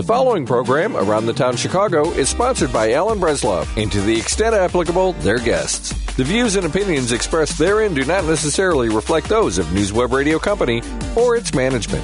[0.00, 4.18] The following program, Around the Town Chicago, is sponsored by Alan Bresloff and to the
[4.18, 5.92] extent applicable, their guests.
[6.14, 10.80] The views and opinions expressed therein do not necessarily reflect those of NewsWeb Radio Company
[11.14, 12.02] or its management.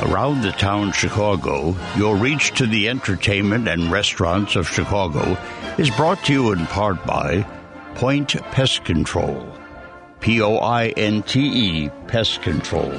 [0.00, 5.36] Around the town Chicago, your reach to the entertainment and restaurants of Chicago
[5.76, 7.44] is brought to you in part by
[7.96, 9.52] Point Pest Control.
[10.22, 12.94] P O I N T E Pest Control.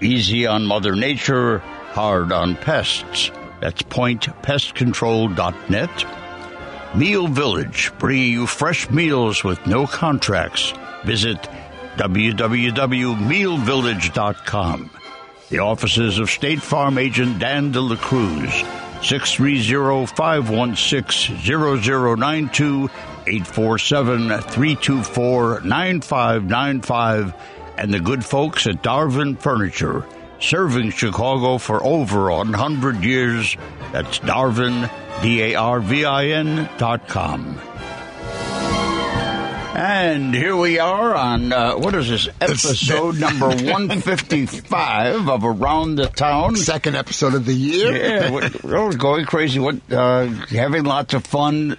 [0.00, 3.32] Easy on Mother Nature, hard on pests.
[3.60, 6.06] That's pointpestcontrol.net.
[6.94, 10.72] Meal Village, bringing you fresh meals with no contracts.
[11.04, 11.48] Visit
[11.96, 14.90] www.mealvillage.com.
[15.48, 18.62] The offices of State Farm agent Dan De La Cruz,
[23.28, 27.34] 630-516-0092, 847-324-9595,
[27.76, 30.04] and the good folks at Darvin Furniture,
[30.40, 33.56] serving Chicago for over 100 years.
[33.92, 34.90] That's Darvin,
[35.22, 37.60] D-A-R-V-I-N dot com.
[39.80, 45.44] And here we are on uh, what is this episode number one fifty five of
[45.44, 46.56] Around the Town.
[46.56, 47.96] Second episode of the year.
[47.96, 48.30] Yeah,
[48.64, 49.60] we're, we're going crazy.
[49.60, 51.76] What uh, having lots of fun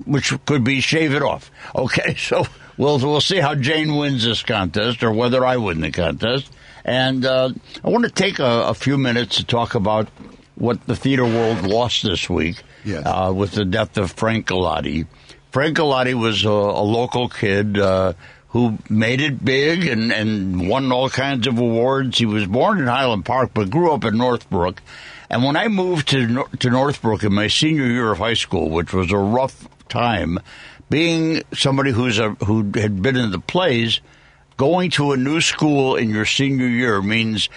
[0.04, 1.50] which could be shave it off.
[1.74, 5.90] Okay, so we'll we'll see how Jane wins this contest or whether I win the
[5.90, 6.50] contest.
[6.84, 7.50] And uh,
[7.84, 10.08] I want to take a, a few minutes to talk about
[10.54, 13.02] what the theater world lost this week Yes.
[13.04, 15.06] uh, with the death of Frank Galati.
[15.50, 17.78] Frank Galati was a, a local kid.
[17.78, 18.12] Uh,
[18.50, 22.16] who made it big and, and won all kinds of awards.
[22.16, 24.80] He was born in Highland Park, but grew up in Northbrook.
[25.28, 28.94] And when I moved to to Northbrook in my senior year of high school, which
[28.94, 30.38] was a rough time,
[30.88, 34.00] being somebody who's a who had been in the plays,
[34.56, 37.48] going to a new school in your senior year means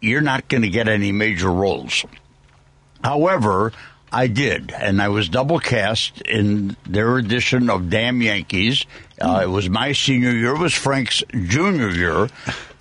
[0.00, 2.04] you're not going to get any major roles.
[3.02, 3.72] However,
[4.12, 8.84] I did, and I was double cast in their edition of Damn Yankees.
[9.20, 10.54] Uh, it was my senior year.
[10.54, 12.28] It was Frank's junior year.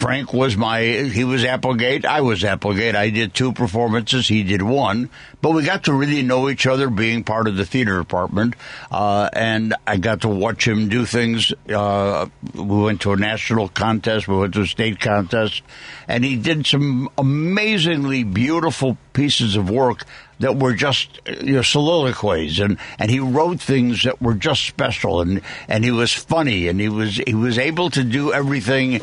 [0.02, 2.06] Frank was my, he was Applegate.
[2.06, 2.96] I was Applegate.
[2.96, 4.28] I did two performances.
[4.28, 5.12] He did one.
[5.44, 8.56] But we got to really know each other being part of the theater department.
[8.90, 11.54] Uh, and I got to watch him do things.
[11.70, 12.26] Uh,
[12.56, 14.28] we went to a national contest.
[14.28, 15.62] We went to a state contest.
[16.08, 20.06] And he did some amazingly beautiful pieces of work
[20.40, 25.22] that were just you know soliloquies and and he wrote things that were just special
[25.22, 29.02] and and he was funny and he was he was able to do everything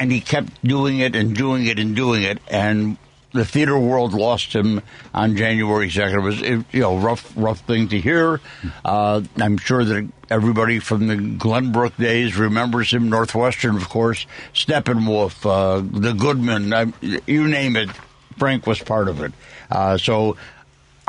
[0.00, 2.96] and he kept doing it and doing it and doing it and
[3.32, 4.82] the theater world lost him
[5.14, 6.14] on January 2nd.
[6.14, 8.40] It was, you know, rough, rough thing to hear.
[8.84, 13.08] Uh, I'm sure that everybody from the Glenbrook days remembers him.
[13.08, 16.92] Northwestern, of course, Steppenwolf, uh, the Goodman, I,
[17.26, 17.90] you name it.
[18.36, 19.32] Frank was part of it.
[19.70, 20.36] Uh, so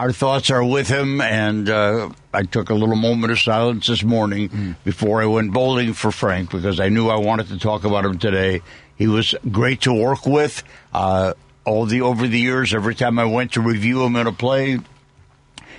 [0.01, 4.01] our thoughts are with him, and uh, I took a little moment of silence this
[4.01, 8.05] morning before I went bowling for Frank because I knew I wanted to talk about
[8.05, 8.63] him today.
[8.97, 10.63] He was great to work with.
[10.91, 11.35] Uh,
[11.65, 14.79] all the over the years, every time I went to review him in a play,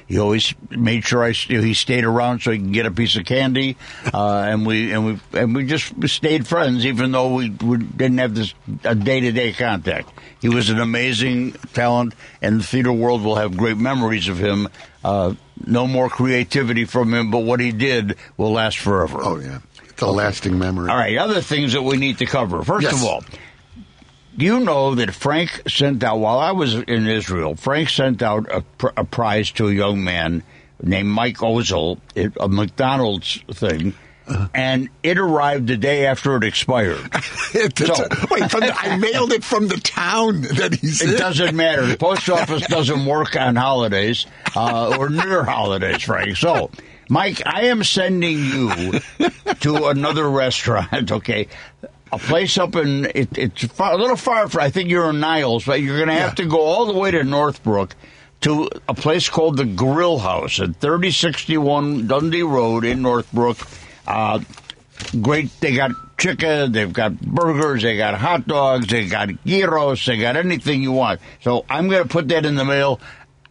[0.07, 3.25] he always made sure I he stayed around so he could get a piece of
[3.25, 3.77] candy,
[4.15, 8.19] uh, and we and we and we just stayed friends, even though we, we didn't
[8.19, 8.55] have this
[8.85, 10.11] a day to day contact.
[10.41, 14.69] He was an amazing talent, and the theater world will have great memories of him.
[15.05, 15.35] Uh,
[15.67, 19.19] no more creativity from him, but what he did will last forever.
[19.23, 20.91] Oh yeah, it's a lasting memory.
[20.91, 22.63] All right, other things that we need to cover.
[22.63, 22.95] First Yes.
[22.95, 23.25] of all,
[24.37, 28.63] you know that Frank sent out, while I was in Israel, Frank sent out a,
[28.63, 30.43] pr- a prize to a young man
[30.83, 31.99] named Mike Ozel,
[32.41, 33.95] a McDonald's thing,
[34.55, 36.99] and it arrived the day after it expired.
[37.55, 41.17] It- So- wait, the, I mailed it from the town that he's It in.
[41.19, 41.85] doesn't matter.
[41.87, 44.27] The post office doesn't work on holidays
[44.57, 46.37] uh, or near holidays, Frank.
[46.39, 46.71] So,
[47.11, 49.01] Mike, I am sending you
[49.61, 51.11] to another restaurant.
[51.13, 51.49] Okay,
[52.13, 54.49] a place up in it, it's far, a little far.
[54.49, 56.45] From, I think you're in Niles, but you're going to have Yeah.
[56.45, 57.95] to go all the way to Northbrook
[58.43, 63.57] to a place called the Grill House at 3061 Dundee Road in Northbrook.
[64.07, 64.41] Uh,
[65.21, 65.49] great.
[65.61, 70.37] They got chicken, they've got burgers, they got hot dogs, they got gyros, they got
[70.37, 71.21] anything you want.
[71.41, 73.01] So I'm going to put that in the mail.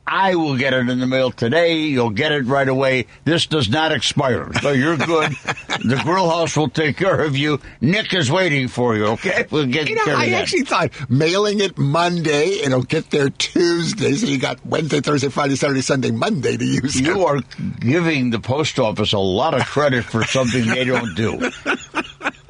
[0.06, 1.84] I will get it in the mail today.
[1.84, 3.06] You'll get it right away.
[3.24, 5.32] This does not expire, so you're good.
[5.86, 7.60] the grill house will take care of you.
[7.80, 9.06] Nick is waiting for you.
[9.08, 10.42] Okay, we'll get You know, care of I that.
[10.42, 15.56] actually thought mailing it Monday, it'll get there Tuesday, so you got Wednesday, Thursday, Friday,
[15.56, 16.96] Saturday, Sunday, Monday to use.
[17.00, 17.06] it.
[17.06, 17.40] You are
[17.80, 21.52] giving the post office a lot of credit for something they don't do.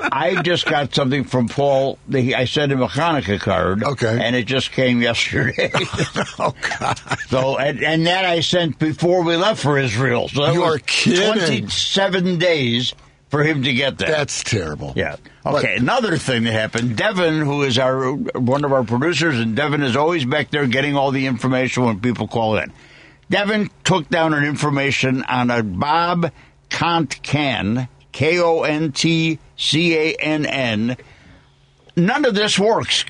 [0.01, 1.97] I just got something from Paul.
[2.13, 3.83] I sent him a Hanukkah card.
[3.83, 4.19] Okay.
[4.21, 5.71] And it just came yesterday.
[6.39, 6.99] oh God!
[7.27, 10.27] so, and, and that I sent before we left for Israel.
[10.29, 11.67] So that You was are kidding.
[11.67, 12.93] 27 days
[13.29, 14.07] for him to get that.
[14.09, 14.93] That's terrible.
[14.95, 15.15] Yeah.
[15.45, 15.77] Okay.
[15.77, 16.97] Another thing that happened.
[16.97, 20.95] Devin, who is our one of our producers, and Devin is always back there getting
[20.95, 22.71] all the information when people call in.
[23.29, 26.31] Devin took down an information on a Bob
[26.69, 30.97] Kant can K O N T C A N N.
[31.95, 33.05] None of this works.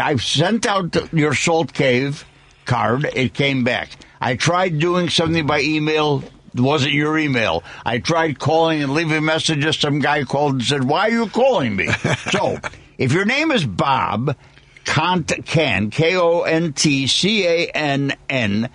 [0.00, 2.24] I've sent out your Salt Cave
[2.66, 3.10] card.
[3.14, 3.90] It came back.
[4.20, 6.22] I tried doing something by email.
[6.54, 7.64] It wasn't your email.
[7.84, 9.78] I tried calling and leaving messages.
[9.78, 11.88] Some guy called and said, "Why are you calling me?"
[12.30, 12.58] so,
[12.98, 14.36] if your name is Bob
[14.84, 18.68] Kant Can K O N T C A N N,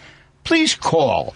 [0.44, 1.36] please call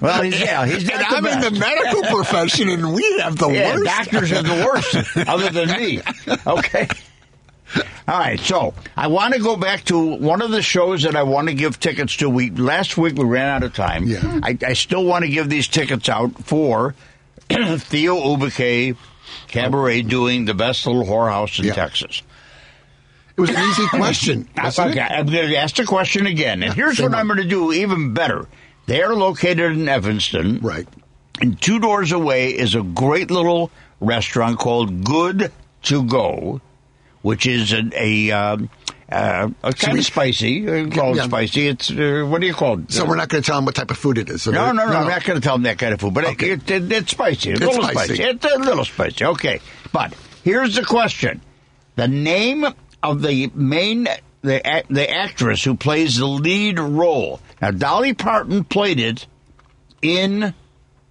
[0.00, 3.38] Well, he's, yeah, he's and not the I'm in the medical profession, and we have
[3.38, 3.84] the yeah, worst.
[3.84, 6.00] doctors are the worst, other than me.
[6.46, 6.88] Okay.
[8.06, 11.22] All right, so I want to go back to one of the shows that I
[11.22, 12.28] want to give tickets to.
[12.28, 14.04] We last week we ran out of time.
[14.04, 14.40] Yeah.
[14.42, 16.94] I, I still want to give these tickets out for
[17.50, 18.96] Theo Ubique
[19.48, 21.72] Cabaret doing the best little whorehouse in Yeah.
[21.74, 22.22] Texas.
[23.36, 24.48] It was an easy question.
[24.58, 25.00] Okay.
[25.00, 28.12] I'm going to ask the question again, and here's what I'm going to do even
[28.14, 28.46] better.
[28.86, 30.60] They are located in Evanston.
[30.60, 30.86] Right.
[31.40, 35.50] And two doors away is a great little restaurant called Good
[35.84, 36.60] to Go,
[37.24, 38.68] which is a, a, um,
[39.10, 40.68] uh, a kind we- of spicy.
[40.68, 41.22] Uh, call it Yeah.
[41.24, 41.68] spicy.
[41.68, 42.92] It's uh, what do you call it?
[42.92, 44.42] So we're not going to tell them what type of food it is.
[44.42, 46.12] So No, they're- no, no, I'm not going to tell them that kind of food,
[46.12, 46.50] but Okay.
[46.50, 47.52] it, it, it's spicy.
[47.52, 48.14] It's, It's a little spicy.
[48.16, 48.22] spicy.
[48.30, 49.24] It's a little spicy.
[49.24, 49.60] Okay,
[49.90, 50.12] but
[50.44, 51.40] here's the question:
[51.96, 52.66] the name
[53.02, 54.06] of the main
[54.42, 57.40] the the actress who plays the lead role.
[57.62, 59.26] Now, Dolly Parton played it
[60.02, 60.52] in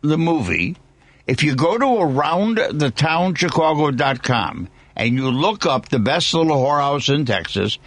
[0.01, 0.77] the movie.
[1.25, 7.77] If you go to aroundthetownchicago.com and you look up the best little whorehouse in Texas,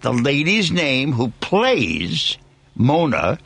[0.00, 2.38] the lady's name who plays
[2.74, 3.38] Mona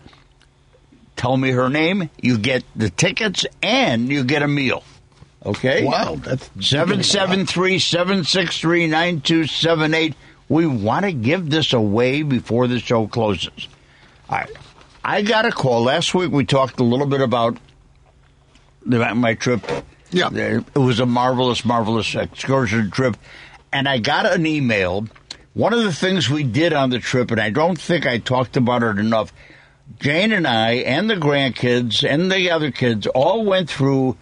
[1.18, 4.82] tell me her name, you get the tickets and you get a meal.
[5.44, 5.84] Okay?
[5.84, 10.14] Wow, that's 773 763 9278.
[10.48, 13.68] We want to give this away before the show closes.
[14.30, 14.50] All right.
[15.04, 15.84] I got a call.
[15.84, 17.58] Last week we talked a little bit about
[18.84, 19.66] my trip.
[20.10, 20.26] Yeah.
[20.26, 23.16] Uh, it was a marvelous, marvelous excursion trip.
[23.72, 25.06] And I got an email.
[25.54, 28.56] One of the things we did on the trip, and I don't think I talked
[28.56, 29.32] about it enough,
[29.98, 34.16] Jane and I and the grandkids and the other kids all went through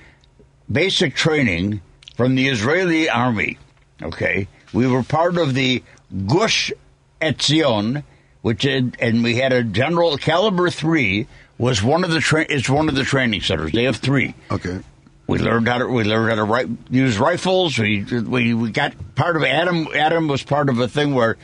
[0.71, 1.81] basic training
[2.17, 3.59] from the Israeli army.
[4.03, 5.83] Okay, we were part of the
[6.27, 6.73] Gush
[7.21, 8.05] Etzion,
[8.43, 11.27] which is, and we had a general caliber three
[11.59, 13.73] was one of the tra- is one of the training centers.
[13.73, 14.35] They have three.
[14.51, 14.81] Okay.
[15.27, 17.79] We learned how to we learned how to use rifles.
[17.79, 19.89] We, we we got part of Adam.
[19.95, 21.37] Adam was part of a thing where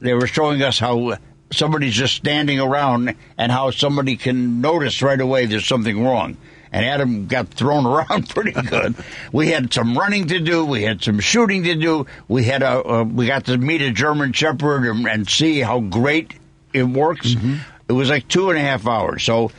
[0.00, 1.16] they were showing us how
[1.52, 6.36] somebody's just standing around and how somebody can notice right away there's something wrong.
[6.72, 8.94] And Adam got thrown around pretty good.
[9.32, 10.64] We had some running to do.
[10.64, 12.06] We had some shooting to do.
[12.28, 15.78] We had a uh, we got to meet a German Shepherd and, and see how
[15.80, 16.34] great
[16.72, 17.34] it works.
[17.88, 19.22] It was like two and a half hours.
[19.22, 19.50] So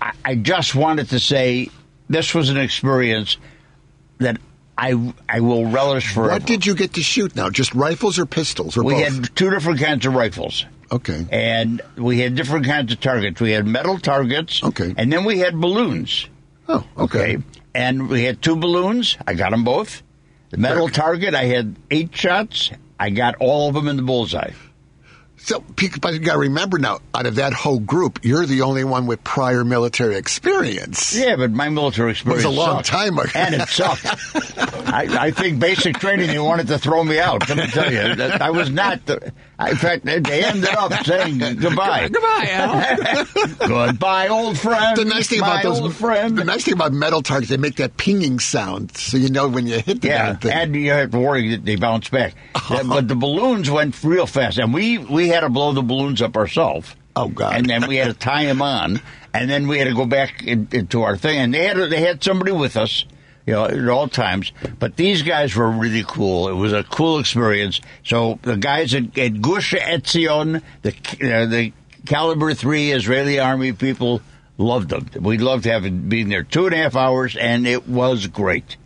[0.00, 1.70] I, I just wanted to say
[2.14, 3.36] this was an experience
[4.18, 4.38] that
[4.78, 6.32] I I will relish forever.
[6.32, 7.50] What did you get to shoot now?
[7.50, 9.02] Just rifles or pistols or we both?
[9.02, 10.64] had two different kinds of rifles.
[10.92, 11.26] Okay.
[11.30, 13.40] And we had different kinds of targets.
[13.40, 14.62] We had metal targets.
[14.62, 14.94] Okay.
[14.96, 16.28] And then we had balloons.
[16.68, 17.38] Oh, okay.
[17.74, 19.16] And we had two balloons.
[19.26, 20.02] I got them both.
[20.50, 22.70] The metal target, I had eight shots.
[23.00, 24.52] I got all of them in the bullseye.
[25.44, 25.62] So,
[26.00, 29.06] but you got to remember now, out of that whole group, you're the only one
[29.06, 31.14] with prior military experience.
[31.14, 32.86] Yeah, but my military experience was a long sucked.
[32.86, 33.30] time ago.
[33.34, 34.06] and it sucked.
[34.88, 37.46] I, I think basic training they wanted to throw me out.
[37.46, 39.04] Let me tell you, I was not.
[39.04, 42.08] The, Uh, in fact, they ended up saying goodbye.
[42.08, 43.24] Goodbye, Al.
[43.68, 44.96] goodbye, old friend.
[44.96, 46.36] The nice thing my about those, old friend.
[46.36, 49.66] the nice thing about metal targets, they make that pinging sound, so you know when
[49.66, 50.52] you hit the Yeah, thing.
[50.52, 52.34] and you have to worry that they bounce back.
[52.68, 56.36] but the balloons went real fast, and we we had to blow the balloons up
[56.36, 56.94] ourselves.
[57.16, 57.54] Oh, God.
[57.54, 59.00] And then we had to tie them on,
[59.32, 61.38] and then we had to go back in, into our thing.
[61.38, 63.04] And they had they had somebody with us,
[63.46, 64.52] you know, at all times.
[64.78, 66.48] But these guys were really cool.
[66.48, 67.80] It was a cool experience.
[68.04, 71.72] So the guys at, at Gush Etzion, the uh, the
[72.06, 74.22] Caliber Three Israeli Army people
[74.58, 75.08] loved them.
[75.20, 78.76] We loved having being there two and a half hours, and it was great.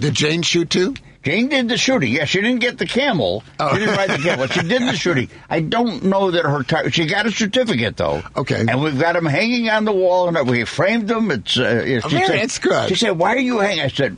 [0.00, 0.94] Did Jane shoot too?
[1.24, 2.12] Jane did the shooting.
[2.12, 3.42] Yeah, she didn't get the camel.
[3.58, 3.72] Oh.
[3.74, 4.46] She didn't ride the camel.
[4.46, 5.28] She did the shooting.
[5.50, 8.22] I don't know that her tar- she got a certificate though.
[8.36, 8.64] Okay.
[8.68, 11.30] and we've got them hanging on the wall, and we framed them.
[11.30, 12.88] It's uh, she Oh, said, it's good.
[12.88, 14.16] She said, "Why are you hanging?" I said,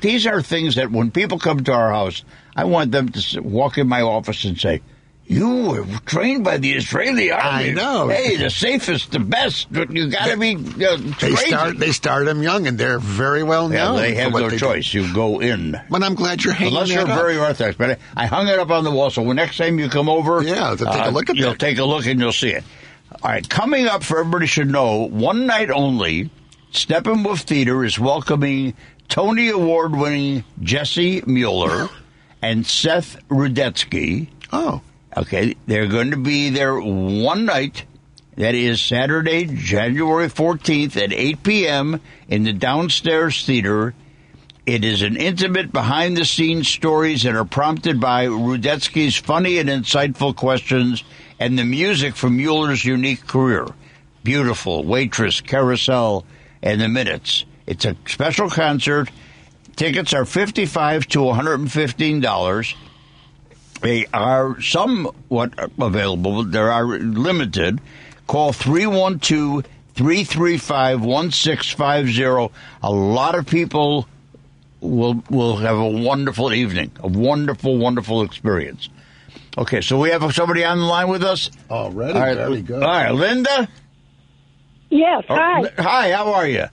[0.00, 2.22] "These are things that when people come to our house,
[2.56, 4.80] I want them to walk in my office and say."
[5.30, 7.70] You were trained by the Israeli army.
[7.70, 8.08] I know.
[8.08, 9.70] Hey, the safest, the best.
[9.70, 13.42] but You got to be uh, They start they start them young, and they're very
[13.42, 13.96] well yeah, known.
[13.98, 14.58] they have no they do.
[14.58, 14.94] choice.
[14.94, 15.78] You go in.
[15.90, 17.08] But I'm glad you're hanging Unless you're up.
[17.08, 19.78] very orthodox, but I I hung it up on the wall, so when next time
[19.78, 21.58] you come over, uh, Yeah, to take a look at you'll that.
[21.58, 22.64] take a look and you'll see it.
[23.22, 26.30] All right, coming up for everybody should know, one night only,
[26.72, 28.72] Steppenwolf Theater is welcoming
[29.10, 31.88] Tony Award winning Jessie Mueller
[32.42, 34.28] and Seth Rudetsky.
[34.52, 34.80] Oh,
[35.16, 37.84] Okay, they're going to be there one night.
[38.36, 42.00] That is Saturday, January 14th at 8 p.m.
[42.28, 43.94] in the downstairs theater.
[44.64, 49.68] It is an intimate behind the scenes stories that are prompted by Rudetsky's funny and
[49.68, 51.02] insightful questions
[51.40, 53.66] and the music from Mueller's unique career.
[54.22, 56.24] Beautiful, Waitress, Carousel,
[56.62, 57.44] and The Minutes.
[57.66, 59.10] It's a special concert.
[59.74, 62.74] Tickets are 55 to $115.
[63.80, 66.42] They are somewhat available.
[66.42, 67.80] but They are limited.
[68.26, 72.54] Call 312 335 1650.
[72.82, 74.06] A lot of people
[74.80, 78.88] will will have a wonderful evening, a wonderful, wonderful experience.
[79.56, 81.50] Okay, so we have somebody on the line with us.
[81.70, 82.82] already All right, very good.
[82.82, 83.68] All right, Linda.
[84.90, 85.60] Yes, Oh, hi.
[85.62, 86.64] Li- Hi, how are you?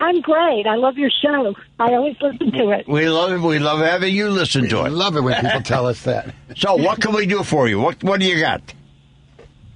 [0.00, 0.66] I'm great.
[0.66, 1.54] I love your show.
[1.78, 2.88] I always listen to it.
[2.88, 3.40] We love it.
[3.40, 4.92] we love having you listen to I it.
[4.92, 6.34] love it when people tell us that.
[6.56, 7.78] So, what can we do for you?
[7.78, 8.60] What what do you got?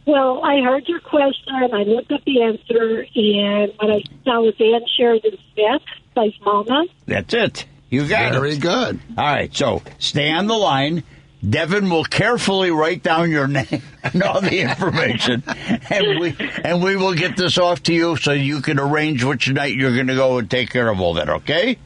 [0.07, 1.55] Well, I heard your question.
[1.73, 5.83] I looked up the answer, and what I saw was Ann Sheridan Smith
[6.15, 6.87] plays Mama.
[7.07, 7.65] That's it.
[7.91, 8.39] You got it.
[8.41, 9.01] Very good.
[9.17, 11.05] All right, so stay on the line.
[11.49, 15.43] Devin will carefully write down your name and all the information,
[15.91, 19.49] and we and we will get this off to you so you can arrange which
[19.51, 21.29] night you're going to go and take care of all that.
[21.29, 21.79] Okay?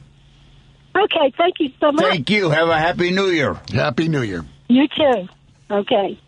[0.96, 2.04] Okay, thank you so much.
[2.04, 2.50] Thank you.
[2.50, 3.56] Have a happy New Year.
[3.72, 4.44] Happy New Year.
[4.68, 5.28] You too.
[5.70, 6.18] Okay.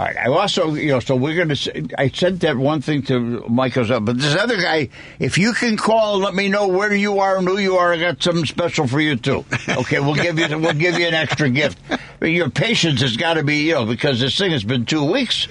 [0.00, 0.16] All right.
[0.16, 1.88] I also, you know, so we're going to.
[1.98, 4.88] I sent that one thing to Michael's up, but this other guy,
[5.18, 7.92] if you can call and let me know where you are and who you are,
[7.92, 9.44] I got something special for you too.
[9.68, 11.78] Okay, we'll give you we'll give you an extra gift.
[12.18, 15.04] But your patience has got to be, you know, because this thing has been two
[15.04, 15.48] weeks.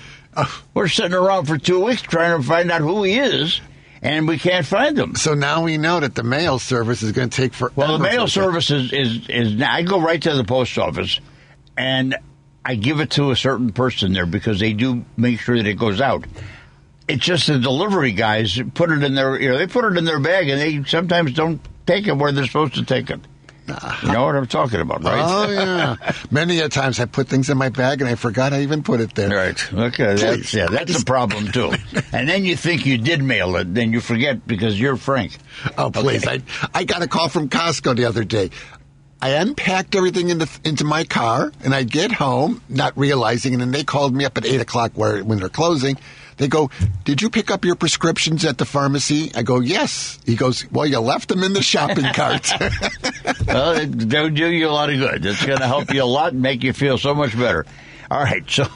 [0.74, 3.62] We're sitting around for two weeks trying to find out who he is,
[4.02, 5.14] and we can't find him.
[5.14, 7.74] So now we know that the mail service is going to take forever.
[7.76, 11.20] Well, the mail service is, is, is now, I go right to the post office
[11.78, 12.16] and
[12.70, 15.74] I give it to a certain person there because they do make sure that it
[15.74, 16.26] goes out.
[17.08, 20.06] It's just the delivery guys put it in their, you know, they put it in
[20.06, 23.22] their bag and they sometimes don't take it where they're supposed to take it.
[23.68, 24.08] Uh-huh.
[24.08, 25.20] You know what I'm talking about, right?
[25.20, 26.14] Oh yeah.
[26.30, 29.00] Many a times I put things in my bag and I forgot I even put
[29.00, 29.36] it there.
[29.36, 29.74] Right.
[29.74, 30.16] Okay.
[30.16, 31.74] That's, yeah, that's a problem too.
[32.12, 35.38] And then you think you did mail it, then you forget because you're Frank.
[35.78, 36.28] Oh please!
[36.28, 36.42] I
[36.74, 38.50] I got a call from Costco the other day.
[39.22, 43.54] I unpacked everything in the, into my car, and I get home not realizing.
[43.54, 45.98] And then they called me up at eight o'clock where when they're closing.
[46.38, 46.70] They go,
[47.04, 50.86] "Did you pick up your prescriptions at the pharmacy?" I go, "Yes." He goes, "Well,
[50.86, 52.50] you left them in the shopping cart."
[53.46, 55.26] well, it, they'll do you a lot of good.
[55.26, 57.66] It's going to help you a lot and make you feel so much better.
[58.10, 58.68] All right, so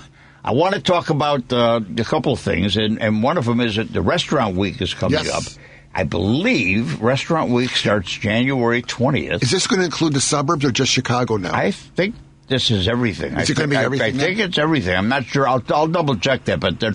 [0.43, 3.61] I want to talk about uh, a couple of things, and, and one of them
[3.61, 5.29] is that the restaurant week is coming Yes.
[5.57, 5.62] up.
[5.95, 9.43] I believe restaurant week starts January 20th.
[9.43, 11.53] Is this going to include the suburbs or just Chicago now?
[11.53, 12.15] I think
[12.47, 13.33] this is everything.
[13.37, 14.95] Is I it gonna think- be everything I, think it's everything.
[14.95, 15.47] I'm not sure.
[15.47, 16.59] I'll, I'll double check that.
[16.59, 16.93] But there,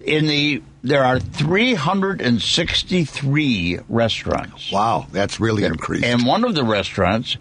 [0.00, 4.72] in the there are 363 restaurants.
[4.72, 6.04] Wow, that's really increased.
[6.04, 7.36] And one of the restaurants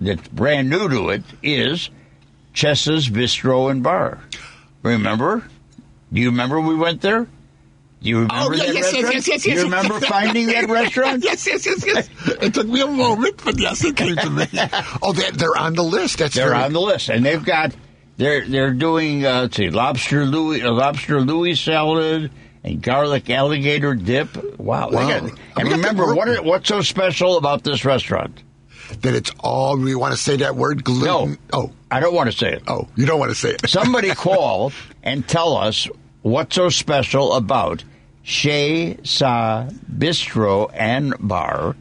[0.00, 1.90] that's brand new to it is
[2.52, 4.20] Chess's Bistro and Bar.
[4.82, 5.42] Remember?
[6.12, 7.26] Do you remember we went there?
[8.04, 9.14] You remember Oh, yeah, that yes, yes, restaurant?
[9.14, 9.62] yes, yes, you yes.
[9.64, 11.24] remember finding that restaurant?
[11.24, 12.08] yes, yes, yes, yes.
[12.42, 14.46] It took me a moment, but yes, it came to me.
[15.02, 16.18] Oh, they're, they're on the list.
[16.18, 17.74] That's They're very, on the list, and they've got
[18.16, 22.30] they're they're doing uh, let's see, lobster Louis, uh, lobster Louis salad
[22.62, 24.58] and garlic alligator dip.
[24.58, 24.90] Wow!
[24.90, 25.08] Wow.
[25.08, 25.22] got-
[25.56, 28.42] I and mean, remember what are, what's so special about this restaurant?
[29.00, 29.78] that it's all.
[29.78, 31.32] We want to say that word gluten.
[31.32, 31.36] No.
[31.54, 32.62] Oh, I don't want to say it.
[32.68, 33.68] oh, you don't want to say it.
[33.68, 35.88] Somebody call and tell us
[36.22, 37.82] what's so special about
[38.24, 41.76] Chez Sa Bistro and Bar.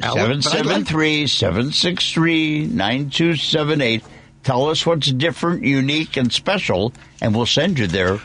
[0.00, 4.02] Alan, but I'd like- 773 763 9278.
[4.42, 8.18] Tell us what's different, unique, and special, and we'll send you there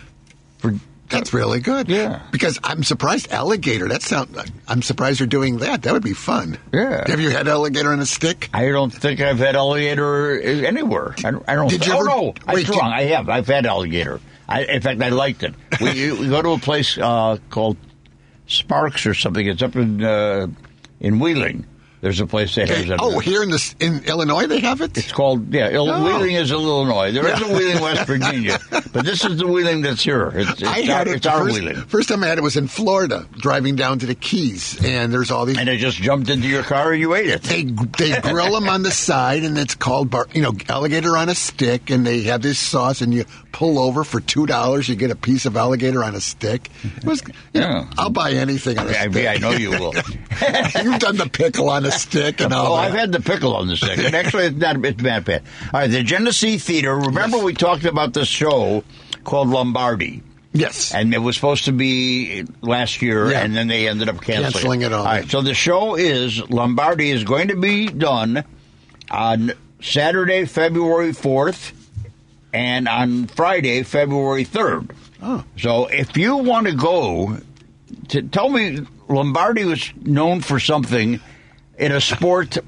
[0.57, 0.73] for.
[1.09, 1.87] That's really good.
[1.87, 2.19] Yeah.
[2.31, 3.87] Because I'm surprised alligator.
[3.87, 4.35] That sound.
[4.67, 5.83] I'm surprised you're doing that.
[5.83, 6.57] That would be fun.
[6.73, 7.05] Yeah.
[7.07, 8.49] Have you had alligator on a stick?
[8.53, 11.15] I don't think I've had alligator anywhere.
[11.23, 11.43] I don't.
[11.47, 12.91] I don't Did you oh ever- no, I'm wait, did- wrong.
[12.91, 13.29] I have.
[13.29, 14.19] I've had alligator.
[14.47, 15.53] I, in fact, I liked it.
[15.81, 17.77] We, we go to a place uh, called
[18.47, 19.45] Sparks or something.
[19.45, 20.47] It's up in uh,
[20.99, 21.65] in Wheeling.
[21.99, 22.99] There's a place that has it.
[23.01, 24.95] oh, here in this in Illinois they have it.
[24.95, 25.69] It's called yeah.
[25.69, 26.03] Il- Oh.
[26.05, 27.11] Wheeling is in Illinois.
[27.11, 30.31] There is a Wheeling, West Virginia, but this is the Wheeling that's here.
[30.35, 31.75] It's, it's I our, had it it's our first, Wheeling.
[31.87, 35.31] first time I had it was in Florida, driving down to the Keys, and there's
[35.31, 35.57] all these.
[35.57, 37.41] And it just jumped into your car and you ate it.
[37.41, 41.29] They they grill them on the side, and it's called bar, you know alligator on
[41.29, 43.25] a stick, and they have this sauce, and you
[43.57, 46.69] pull over for two dollars, you get a piece of alligator on a stick.
[46.83, 47.23] It was,
[47.53, 47.89] you know, Yeah.
[47.97, 49.27] I'll buy anything on a I, stick.
[49.27, 49.93] I know you will.
[50.83, 52.91] You've done the pickle on a stick and all Oh, that.
[52.91, 53.97] I've had the pickle on the stick.
[53.97, 55.41] And actually, it's not it's not bad.
[55.73, 56.95] All right, the Genesee Theater.
[56.95, 57.45] Remember, Yes.
[57.45, 58.83] we talked about this show
[59.23, 60.21] called Lombardi,
[60.53, 60.93] yes.
[60.93, 63.39] and it was supposed to be last year, Yeah.
[63.41, 64.99] and then they ended up canceling, Canceling it all.
[64.99, 68.43] All right, so the show is Lombardi is going to be done
[69.09, 71.73] on Saturday, February fourth,
[72.57, 74.89] and on Friday, February third.
[75.21, 75.43] Oh.
[75.57, 77.37] So if you want to go,
[78.09, 81.19] to tell me Lombardi was known for something
[81.77, 82.57] in a sport.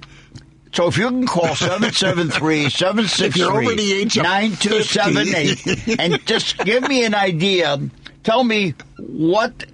[0.72, 2.66] So if you can call 773
[3.26, 7.80] If you're over the age of 9278 and just give me an idea,
[8.24, 9.66] tell me what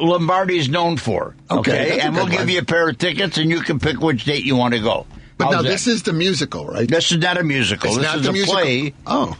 [0.00, 1.36] Lombardi is known for.
[1.50, 2.48] Okay, a and we'll good give one.
[2.48, 5.06] you a pair of tickets and you can pick which date you want to go.
[5.36, 5.68] but How's now that?
[5.68, 6.88] this is the musical, right?
[6.88, 7.90] This is not a musical.
[7.90, 8.60] It's this is the a musical.
[8.62, 8.94] play.
[9.06, 9.36] Oh,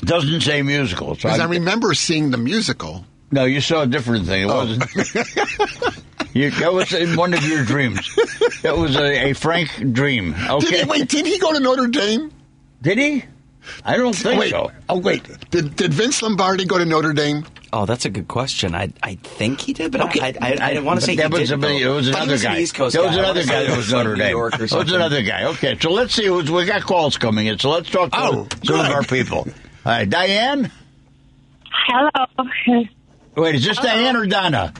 [0.00, 1.14] Doesn't say musical.
[1.14, 3.04] So because I I- remember seeing the musical.
[3.30, 4.42] no, you saw a different thing.
[4.42, 4.56] It Oh.
[4.56, 4.84] wasn't.
[6.34, 8.00] you, that was in one of your dreams.
[8.62, 10.32] That was a, a frank dream.
[10.32, 10.78] Did Okay.
[10.82, 12.30] he, wait, did he go to Notre Dame?
[12.82, 13.24] Did he?
[13.84, 14.70] I don't think wait, so.
[14.88, 17.44] oh wait, did did Vince Lombardi go to Notre Dame?
[17.70, 18.74] Oh, that's a good question.
[18.74, 20.20] I I think he did, but Okay.
[20.22, 21.62] I, I, I didn't want to say that he was, did.
[21.62, 22.58] a, it was another was an guy.
[22.60, 23.18] East Coast there was guy.
[23.22, 24.30] Another guy say that was like Notre New Dame.
[24.30, 25.44] York or There was another guy.
[25.44, 26.24] Okay, so let's see.
[26.26, 29.46] who's- We got calls coming in, so let's talk to Oh, some of our people.
[29.88, 30.70] All right, Diane.
[31.86, 32.46] Hello.
[33.36, 34.74] Wait, is this Diane or Donna?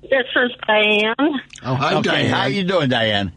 [0.00, 1.14] This is Diane.
[1.62, 2.30] Oh, hi, okay, Diane.
[2.30, 3.32] how you doing, Diane?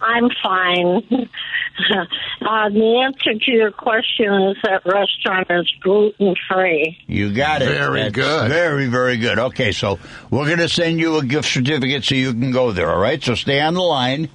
[0.00, 1.02] I'm fine.
[1.10, 6.96] uh, the answer to your question is that restaurant is gluten free.
[7.08, 7.64] You got it.
[7.64, 8.48] Very That's good.
[8.48, 9.40] Very, very good.
[9.40, 9.98] Okay, so
[10.30, 13.20] we're going to send you a gift certificate so you can go there, all right?
[13.20, 14.28] So stay on the line.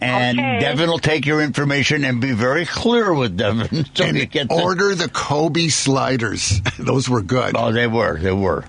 [0.00, 0.58] And Okay.
[0.60, 3.84] Devin will take your information and be very clear with Devin.
[3.94, 6.60] So you and get the- order the Kobe sliders.
[6.78, 7.54] Those were good.
[7.56, 8.18] Oh, they were.
[8.18, 8.64] They were.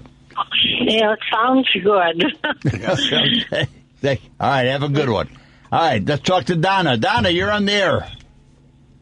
[0.82, 2.24] Yeah, it sounds good.
[4.04, 4.22] okay.
[4.40, 5.30] All right, have a good one.
[5.72, 6.96] All right, let's talk to Donna.
[6.98, 8.12] Donna, you're on the air.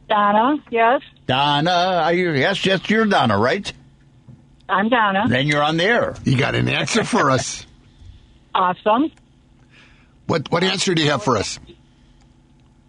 [0.07, 1.71] Donna, yes, Donna,
[2.03, 2.31] are you?
[2.31, 3.71] Yes, yes, you're Donna, right?
[4.69, 5.25] I'm Donna.
[5.27, 6.15] Then you're on the air.
[6.23, 7.65] You got an answer for us?
[8.53, 9.11] Awesome.
[10.27, 11.59] What what answer do you have for us?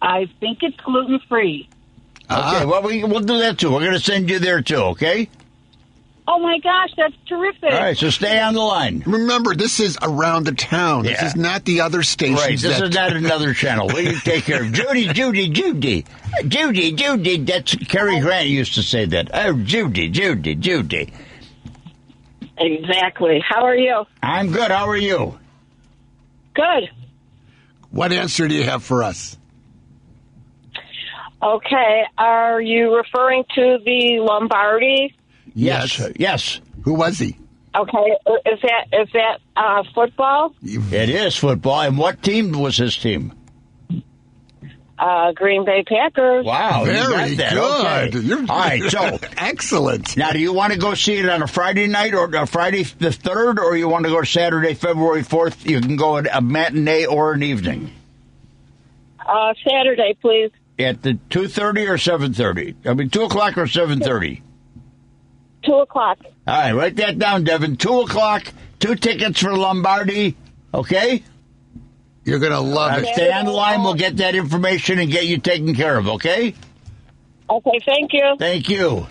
[0.01, 1.69] I think it's gluten free.
[2.29, 2.57] Ah.
[2.57, 3.73] Okay, well, we, we'll do that too.
[3.73, 5.29] We're going to send you there too, okay?
[6.29, 7.73] Oh my gosh, that's terrific.
[7.73, 9.05] All right, so stay on the line.
[9.07, 11.05] Remember, this is around the town.
[11.05, 12.41] This is not the other stations.
[12.41, 13.87] Right, this that, is not another channel.
[13.87, 16.05] We take care of Judy, Judy, Judy,
[16.49, 17.37] Judy, Judy.
[17.39, 19.31] That's Cary Grant used to say that.
[19.33, 21.13] Oh, Judy, Judy, Judy.
[22.59, 23.41] exactly.
[23.49, 24.05] How are you?
[24.21, 24.73] I'm good.
[24.73, 25.39] How are you?
[26.55, 26.91] Good.
[27.91, 29.39] What answer do you have for us?
[31.47, 32.03] Okay.
[32.19, 35.15] Are you referring to the Lombardi?
[35.55, 36.61] Yes, yes.
[36.85, 37.39] Who was he?
[37.75, 38.17] Okay.
[38.47, 40.55] Is that is that uh, football?
[40.63, 41.83] It is football.
[41.83, 43.33] And what team was his team?
[44.99, 46.47] Uh, Green Bay Packers.
[46.47, 47.53] Wow, you Very got that.
[47.53, 48.17] good.
[48.17, 48.27] Okay.
[48.27, 50.17] You're- All right, so excellent.
[50.17, 52.83] now do you want to go see it on a Friday night or a Friday
[52.83, 55.67] the third, or you want to go Saturday, February fourth?
[55.69, 57.93] You can go at a matinee or an evening
[59.21, 60.51] Uh, Saturday, please.
[60.79, 62.75] At the two thirty or seven thirty.
[62.85, 64.43] I mean, two o'clock or seven thirty.
[65.65, 66.19] Two o'clock.
[66.25, 67.77] All right, write that down, Devin.
[67.77, 68.47] Two o'clock.
[68.79, 70.37] Two tickets for Lombardi.
[70.73, 71.23] Okay.
[72.25, 73.15] You're gonna love it.
[73.15, 73.83] stay on the line.
[73.83, 76.09] We'll get that information and get you taken care of.
[76.09, 76.55] Okay.
[77.49, 78.37] Okay, thank you.
[78.39, 79.07] Thank you.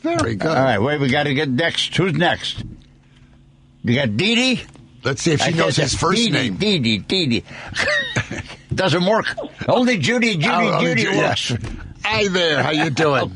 [0.00, 0.48] Very good.
[0.48, 1.00] All right, wait.
[1.00, 1.94] We got to get next.
[1.96, 2.64] Who's next?
[3.84, 4.62] You got Dee Dee.
[5.04, 6.56] Let's see if she knows his first name.
[6.56, 7.44] Dee Dee, Dee Dee.
[8.74, 9.26] Doesn't work.
[9.68, 11.50] Only Judy, Judy, Oh, oh, Judy Ju- works.
[11.50, 11.58] yeah.
[12.04, 12.62] Hi there.
[12.62, 13.32] How you doing?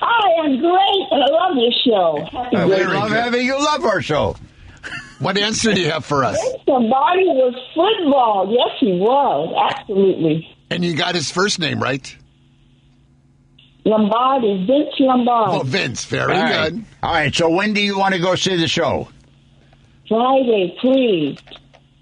[0.00, 1.06] I'm great.
[1.10, 2.24] and I love your show.
[2.32, 3.16] Happy We love good.
[3.16, 3.54] having you.
[3.62, 4.36] Love our show.
[5.18, 6.38] What answer do you have for us?
[6.64, 8.48] Somebody was football.
[8.52, 9.72] Yes, he was.
[9.80, 10.48] Absolutely.
[10.70, 12.14] And you got his first name right.
[13.84, 15.50] Lombardi, Vince Lombardi.
[15.52, 15.70] Oh, Lombardi.
[15.70, 16.04] Vince.
[16.04, 16.72] Very All right.
[16.72, 16.84] good.
[17.02, 17.34] All right.
[17.34, 19.08] So when do you want to go see the show?
[20.08, 21.38] Friday, please.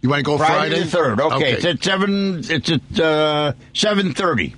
[0.07, 1.21] You want to go Friday, Friday, the third.
[1.21, 1.53] Okay.
[1.55, 2.41] It's at seven.
[2.49, 4.55] It's at uh, seven thirty.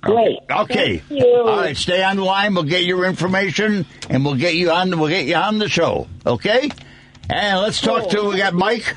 [0.00, 0.38] Great.
[0.50, 0.96] Okay.
[0.96, 1.36] Thank you.
[1.46, 1.76] All right.
[1.76, 2.54] Stay on the line.
[2.54, 4.98] We'll get your information and we'll get you on.
[4.98, 6.08] We'll get you on the show.
[6.24, 6.70] Okay.
[7.28, 8.30] And let's talk to.
[8.30, 8.96] We got Mike.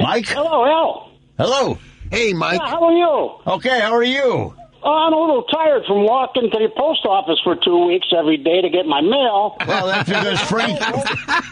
[0.00, 0.28] Mike.
[0.28, 1.10] Hello, Al.
[1.36, 1.78] Hello.
[2.10, 2.58] Hey, Mike.
[2.58, 3.52] How are you?
[3.54, 3.80] Okay.
[3.80, 4.54] How are you?
[4.80, 8.36] Oh, I'm a little tired from walking to the post office for two weeks every
[8.36, 9.56] day to get my mail.
[9.66, 10.78] Well, that's because Frank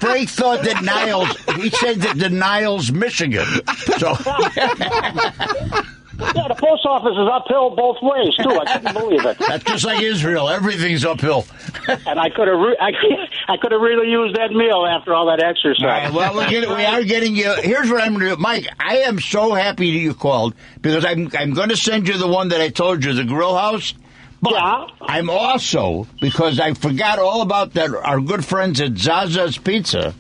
[0.01, 1.37] Frank thought that Niles.
[1.57, 3.47] He said that the Niles, Michigan.
[3.99, 4.15] So
[6.19, 8.51] Yeah, the post office is uphill both ways too.
[8.51, 10.49] I couldn't believe it, that's just like Israel.
[10.49, 11.45] Everything's uphill.
[11.89, 12.91] and I could have re- I,
[13.53, 15.83] I could have really used that meal after all that exercise.
[15.83, 17.53] All right, well, we're getting, we are getting you.
[17.63, 18.67] Here's what I'm going to do, Mike.
[18.79, 22.29] I am so happy that you called because I'm I'm going to send you the
[22.29, 23.95] one that I told you, the grill house.
[24.41, 24.87] But Yeah.
[25.03, 27.91] I'm also because I forgot all about that.
[27.95, 30.15] Our good friends at Zaza's Pizza.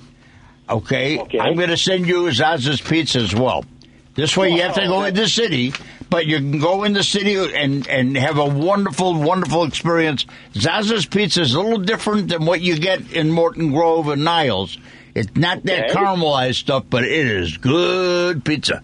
[0.69, 1.39] Okay, Okay.
[1.39, 3.65] I'm going to send you Zaza's Pizza as well.
[4.16, 5.72] This way, you have to go in the city,
[6.09, 10.24] but you can go in the city and and have a wonderful, wonderful experience.
[10.55, 14.79] Zaza's Pizza is a little different than what you get in Morton Grove and Niles.
[15.14, 15.94] It's not that Okay.
[15.94, 18.83] caramelized stuff, but it is good pizza.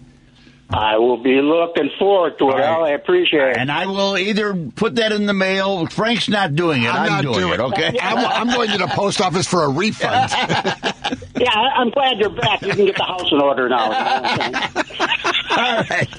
[0.73, 2.63] I will be looking forward to it, All right.
[2.65, 2.85] Al.
[2.85, 3.57] I appreciate it.
[3.57, 5.85] And I will either put that in the mail.
[5.87, 6.89] Frank's not doing it.
[6.89, 7.59] I'm, I'm not doing, doing it.
[7.59, 7.99] Okay.
[8.01, 10.31] I'm, I'm going to the post office for a refund.
[11.35, 12.61] Yeah, I- I'm glad you're back.
[12.61, 13.85] You can get the house in order now.
[13.85, 15.01] you know what
[15.57, 16.09] All right.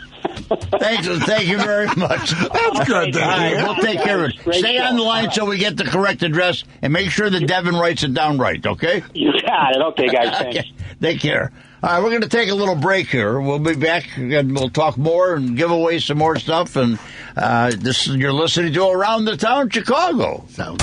[0.81, 1.25] Thanks.
[1.25, 2.31] Thank you very much.
[2.33, 3.17] That's good.
[3.17, 4.55] All right, we'll take care of it.
[4.55, 7.75] Stay on the line so we get the correct address and make sure that Devin
[7.77, 9.03] writes it down right, okay?
[9.14, 9.83] You got it.
[9.83, 10.29] Okay, guys.
[10.38, 10.59] Thanks.
[10.59, 10.73] Okay.
[11.01, 11.53] Take care.
[11.85, 13.38] All right, we're going to take a little break here.
[13.38, 16.77] We'll be back and we'll talk more and give away some more stuff.
[16.77, 16.99] And
[17.37, 20.47] uh, this you're listening to Around the Town Chicago.
[20.49, 20.83] Sounds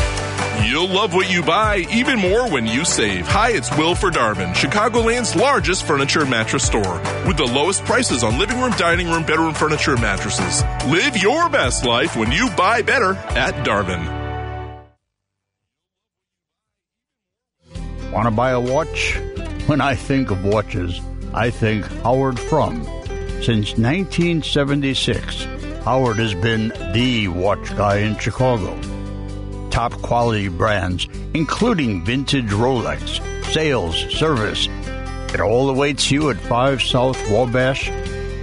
[0.64, 3.26] You'll love what you buy even more when you save.
[3.30, 8.24] Hi, it's Will for Darvin, Chicagoland's largest furniture and mattress store, with the lowest prices
[8.24, 10.62] on living room, dining room, bedroom furniture, and mattresses.
[10.86, 14.06] Live your best life when you buy better at Darvin.
[18.12, 19.20] Want to buy a watch?
[19.72, 21.00] When I think of watches,
[21.34, 22.84] I think Howard Frum.
[23.42, 25.46] Since 1976,
[25.86, 28.78] Howard has been the watch guy in Chicago.
[29.70, 33.22] Top quality brands, including vintage Rolex,
[33.54, 34.68] sales, service.
[35.34, 37.86] It all awaits you at 5 South Wabash.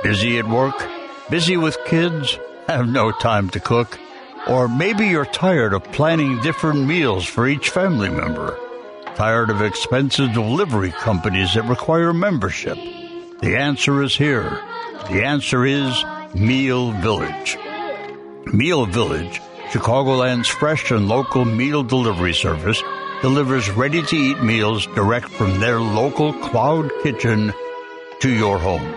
[0.03, 0.75] Busy at work?
[1.31, 2.38] Busy with kids?
[2.66, 3.99] Have no time to cook?
[4.49, 8.59] Or maybe you're tired of planning different meals for each family member.
[9.14, 12.77] Tired of expensive delivery companies that require membership?
[13.40, 14.61] The answer is here.
[15.11, 17.57] The answer is Meal Village.
[18.47, 22.83] Meal Village, Chicagoland's fresh and local meal delivery service,
[23.23, 27.55] delivers ready to eat meals direct from their local cloud kitchen
[28.21, 28.95] to your home.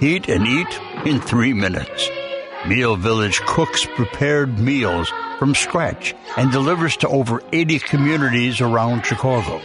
[0.00, 2.10] Eat and eat in three minutes.
[2.66, 9.60] Meal Village cooks prepared meals from scratch and delivers to over 80 communities around Chicago.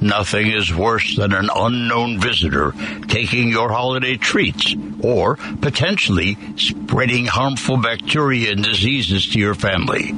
[0.00, 2.74] Nothing is worse than an unknown visitor
[3.06, 10.12] taking your holiday treats or potentially spreading harmful bacteria and diseases to your family.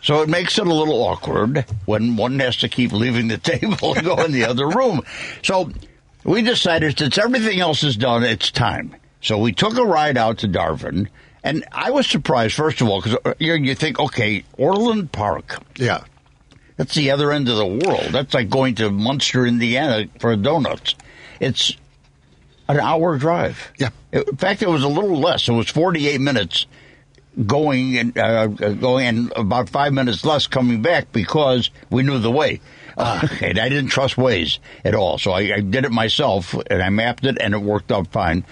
[0.03, 3.95] So it makes it a little awkward when one has to keep leaving the table
[3.95, 5.03] and go in the other room.
[5.43, 5.71] So
[6.25, 8.97] we decided since everything else is done, it's time.
[9.21, 11.09] So we took a ride out to Darvin,
[11.45, 15.62] and I was surprised, first of all, because uh, you, you think, okay, Orland Park.
[15.77, 16.05] Yeah.
[16.77, 18.12] That's the other end of the world.
[18.12, 20.97] That's like going to Munster, Indiana for donuts.
[21.38, 21.77] It's
[22.68, 23.72] an hour drive.
[23.79, 23.90] Yeah.
[24.12, 25.48] In fact, it was a little less.
[25.48, 26.66] It was 48 minutes
[27.46, 32.31] going and uh, going and about five minutes less coming back because we knew the
[32.31, 32.61] way.
[32.96, 36.83] Uh, and I didn't trust Waze at all, so I, I did it myself and
[36.83, 38.44] I mapped it and it worked out fine.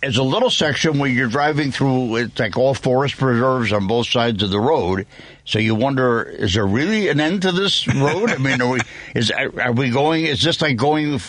[0.00, 4.06] There's a little section where you're driving through, it's like all forest preserves on both
[4.06, 5.06] sides of the road.
[5.44, 8.30] So you wonder, is there really an end to this road?
[8.30, 8.80] I mean, are we,
[9.14, 11.20] is, are we going, is this like going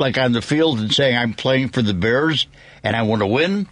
[0.00, 2.46] like on the field and saying, I'm playing for the Bears
[2.82, 3.68] and I want to win?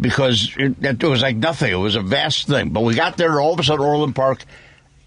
[0.00, 1.72] Because it, it was like nothing.
[1.72, 2.70] It was a vast thing.
[2.70, 4.44] But we got there all of a sudden, Orland Park,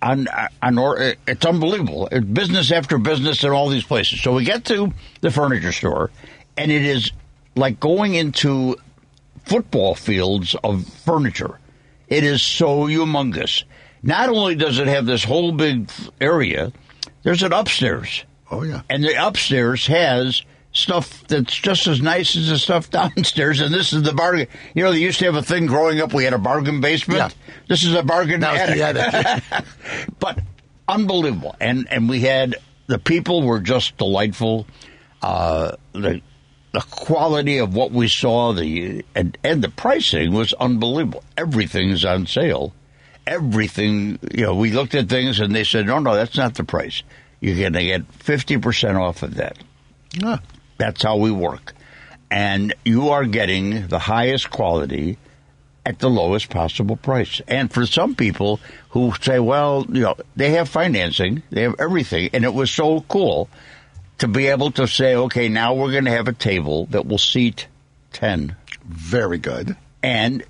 [0.02, 0.28] on,
[0.62, 2.10] on, or, it's unbelievable.
[2.10, 4.22] Business after business in all these places.
[4.22, 6.10] So we get to the furniture store
[6.58, 7.12] and it is
[7.56, 8.76] like going into
[9.46, 11.60] football fields of furniture.
[12.08, 13.64] It is so humongous.
[14.04, 16.72] Not only does it have this whole big area,
[17.24, 18.26] there's an upstairs.
[18.50, 18.82] Oh yeah.
[18.90, 23.62] And the upstairs has stuff that's just as nice as the stuff downstairs.
[23.62, 24.48] And this is the bargain.
[24.74, 26.14] You know, they used to have a thing growing up.
[26.14, 27.20] We had a bargain basement.
[27.20, 27.56] Yeah.
[27.68, 29.44] This is a bargain Now the attic.
[30.20, 30.40] but
[30.88, 31.56] unbelievable.
[31.60, 32.56] And and we had
[32.88, 34.66] the people were just delightful.
[35.22, 36.22] Uh, the
[36.74, 41.24] the quality of what we saw, the and, and the pricing was unbelievable.
[41.38, 42.74] Everything's on sale.
[43.28, 46.64] Everything, you know, we looked at things and they said, no, no, that's not the
[46.64, 47.04] price.
[47.40, 49.58] You're going to get 50% off of that.
[50.14, 50.38] Yeah.
[50.82, 51.74] That's how we work.
[52.32, 55.20] And you are getting the highest quality
[55.86, 57.40] at the lowest possible price.
[57.48, 62.32] And for some people who say, well, you know, they have financing, they have everything,
[62.34, 63.48] and it was so cool
[64.18, 67.20] to be able to say, okay, now we're going to have a table that will
[67.20, 67.68] seat
[68.14, 68.56] 10.
[68.84, 69.78] Very good.
[70.02, 70.44] And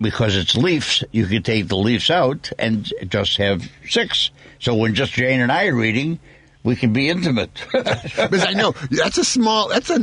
[0.00, 4.30] because it's Leafs, you can take the Leafs out and just have six.
[4.60, 6.20] So when just Jane and I are reading,
[6.64, 7.50] we can be intimate.
[7.72, 10.00] because I know that's a small, that's a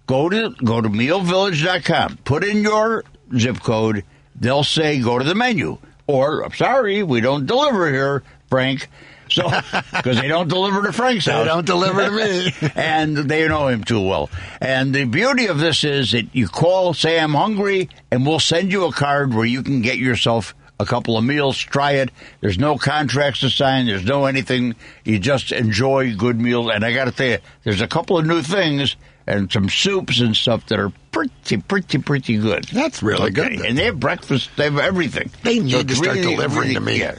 [0.06, 2.18] go to go to mealvillage.com.
[2.18, 4.04] Put in your zip code.
[4.38, 5.78] They'll say go to the menu.
[6.06, 8.90] Or I'm sorry, we don't deliver here, Frank.
[9.32, 9.48] So
[9.92, 12.52] because they don't deliver to Frank's They don't deliver to me.
[12.74, 14.30] and they know him too well.
[14.60, 18.72] And the beauty of this is that you call, say I'm hungry, and we'll send
[18.72, 22.10] you a card where you can get yourself a couple of meals, try it.
[22.40, 23.86] There's no contracts to sign.
[23.86, 24.74] There's no anything.
[25.04, 26.70] You just enjoy good meals.
[26.74, 30.20] And I got to tell you, there's a couple of new things and some soups
[30.20, 32.64] and stuff that are pretty, pretty, pretty good.
[32.64, 33.52] That's really good.
[33.52, 34.50] And they have breakfast.
[34.56, 35.30] They have everything.
[35.44, 36.98] They need it's to start delivering to me.
[37.00, 37.14] yeah.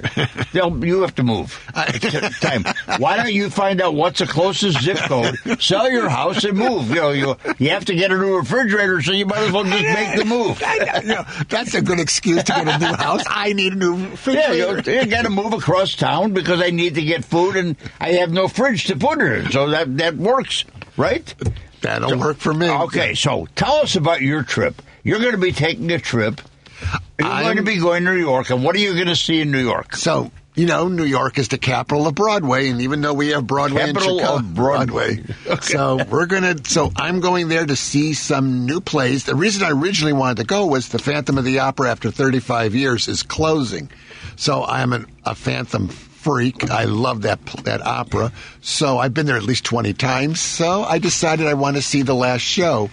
[0.52, 1.58] They'll, you have to move.
[1.74, 2.66] Time.
[2.98, 6.90] Why don't you find out what's the closest zip code, sell your house, and move?
[6.90, 9.64] You know, you, you have to get a new refrigerator, so you might as well
[9.64, 10.62] just make the move.
[11.04, 13.24] You know, that's a good excuse to get a new house.
[13.28, 14.92] I need a new Yeah, refrigerator.
[14.92, 18.14] you, you got to move across town because I need to get food, and I
[18.14, 19.52] have no fridge to put it in.
[19.52, 20.66] So that that works,
[20.98, 21.34] right?
[21.82, 22.70] That'll work for me.
[22.70, 24.82] Okay, so tell us about your trip.
[25.04, 26.42] You're going to be taking a trip.
[27.20, 29.16] You're I'm- going to be going to New York, and what are you going to
[29.16, 29.96] see in New York?
[29.96, 33.48] So, you know, New York is the capital of Broadway, and even though we have
[33.48, 35.24] Broadway Capital in Chicago, of Broadway.
[35.62, 36.56] So we're gonna.
[36.66, 39.24] So I'm going there to see some new plays.
[39.26, 42.76] The reason I originally wanted to go was the Phantom of the Opera, after 35
[42.76, 43.90] years, is closing.
[44.36, 46.70] So I'm an, a Phantom freak.
[46.70, 48.32] I love that that opera.
[48.62, 50.40] So I've been there at least 20 times.
[50.40, 52.90] So I decided I want to see the last show.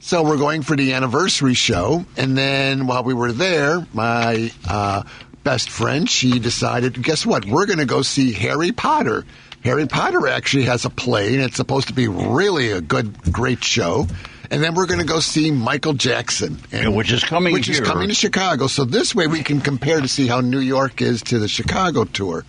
[0.00, 5.02] So we're going for the anniversary show, and then while we were there, my uh,
[5.48, 7.46] best friend she decided, guess what?
[7.46, 9.24] We're going to go see Harry Potter.
[9.64, 13.64] Harry Potter actually has a play, and it's supposed to be really a good, great
[13.64, 14.06] show.
[14.50, 17.70] And then we're going to go see Michael Jackson, and, Yeah, which is coming which
[17.70, 18.66] is coming to Chicago.
[18.66, 22.04] So this way we can compare to see how New York is to the Chicago
[22.04, 22.44] tour.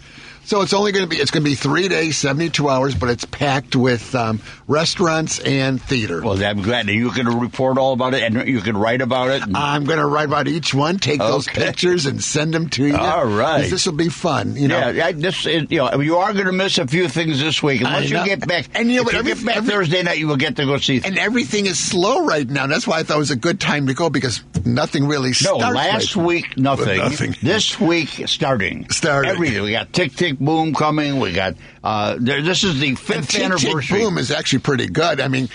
[0.50, 2.96] So it's only going to be it's going to be three days, seventy two hours,
[2.96, 6.24] but it's packed with um, restaurants and theater.
[6.24, 9.30] Well, I'm glad that you can report all about it and you can write about
[9.30, 9.44] it.
[9.44, 12.84] and- I'm going to write about each one, take those pictures, and send them to
[12.84, 12.96] you.
[12.98, 14.56] All right, This will be fun.
[14.56, 17.08] You know, yeah, I, this is, you know you are going to miss a few
[17.10, 18.70] things this week unless you get back.
[18.74, 20.56] And you know if what, you every- get back every- Thursday night, you will get
[20.56, 21.00] to go see.
[21.06, 22.66] and everything is slow right now.
[22.66, 25.58] That's why I thought it was a good time to go because nothing really no,
[25.58, 26.98] last right week nothing.
[26.98, 27.36] Nothing.
[27.44, 28.90] This week starting.
[28.90, 29.30] Starting.
[29.30, 29.62] Everything.
[29.62, 31.20] We got Tick Tick Boom coming.
[31.20, 34.00] We got uh, there, this is the And fifth Tick Tick anniversary.
[34.00, 35.20] Boom is actually pretty good.
[35.20, 35.50] I mean,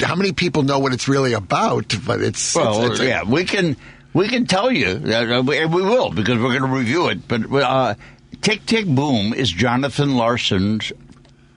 [0.00, 1.94] how many people know what it's really about?
[2.06, 3.76] But it's Well, it's, it's a- yeah, we can
[4.12, 7.26] we can tell you, uh, we, we will because we're going to review it.
[7.26, 7.94] But uh,
[8.40, 10.92] Tick Tick Boom is Jonathan Larson's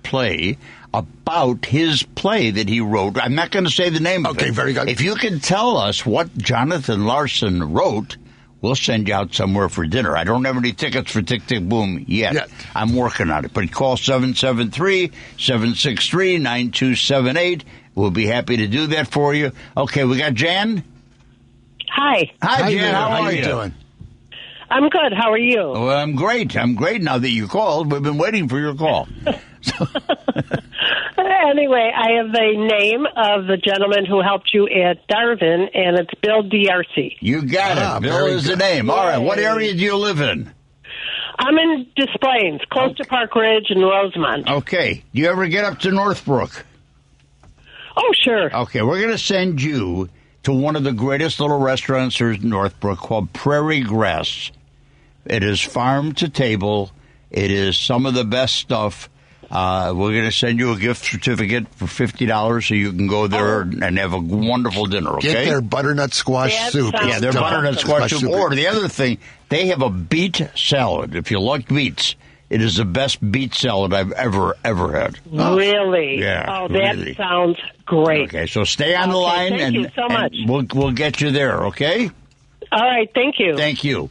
[0.04, 0.58] play
[0.94, 3.18] about his play that he wrote.
[3.18, 4.42] I'm not going to say the name of it.
[4.42, 4.90] Okay, very good.
[4.90, 8.18] If you can tell us what Jonathan Larson wrote.
[8.62, 10.16] We'll send you out somewhere for dinner.
[10.16, 12.34] I don't have any tickets for Tick Tick Boom yet.
[12.34, 12.50] Yet.
[12.76, 13.54] I'm working on it.
[13.54, 17.66] But call 773 763 9278.
[17.96, 19.52] We'll be happy to do that for you.
[19.76, 20.84] Okay, we got Jan.
[21.90, 22.94] Hi, Hi, Hi Jan.
[22.94, 23.74] How, How are you you doing?
[24.72, 25.14] I'm good.
[25.16, 25.58] How are you?
[25.70, 26.56] Well, I'm great.
[26.58, 27.92] I'm great now that you called.
[27.92, 29.08] We've been waiting for your call.
[31.18, 36.10] Anyway, I have the name of the gentleman who helped you at Darvin, and it's
[36.22, 37.18] Bill DRC.
[37.20, 38.02] You got Ah, it.
[38.04, 38.60] Bill very is the good.
[38.60, 38.90] name.
[38.90, 39.18] All right.
[39.18, 40.50] What area do you live in?
[41.38, 44.48] I'm in Des Plaines, close to Park Ridge and Rosemont.
[44.48, 45.04] Okay.
[45.14, 46.66] Do you ever get up to Northbrook?
[47.98, 48.56] Oh, sure.
[48.62, 48.82] Okay.
[48.82, 50.10] We're going to send you
[50.44, 54.52] to one of the greatest little restaurants there's in Northbrook called Prairie Grass.
[55.26, 56.92] It is farm to table.
[57.30, 59.10] It is some of the best stuff.
[59.50, 63.08] Uh, we're going to send you a gift certificate for fifty dollars, so you can
[63.08, 65.12] go there and have a wonderful dinner.
[65.18, 65.34] Okay.
[65.34, 66.94] Get their butternut squash That soup.
[66.94, 68.30] Yeah, they're butternut squash soup.
[68.32, 69.18] Or the other thing,
[69.50, 71.16] they have a beet salad.
[71.16, 72.16] If you like beets,
[72.50, 75.20] it is the best beet salad I've ever ever had.
[75.30, 76.20] Really?
[76.20, 77.16] Yeah, Oh, that really.
[77.16, 78.30] sounds great.
[78.30, 80.36] Okay, so stay on the line, thank and, you so and much.
[80.48, 81.66] we'll we'll get you there.
[81.68, 82.10] Okay,
[82.72, 83.58] All right, thank you.
[83.58, 84.10] thank you.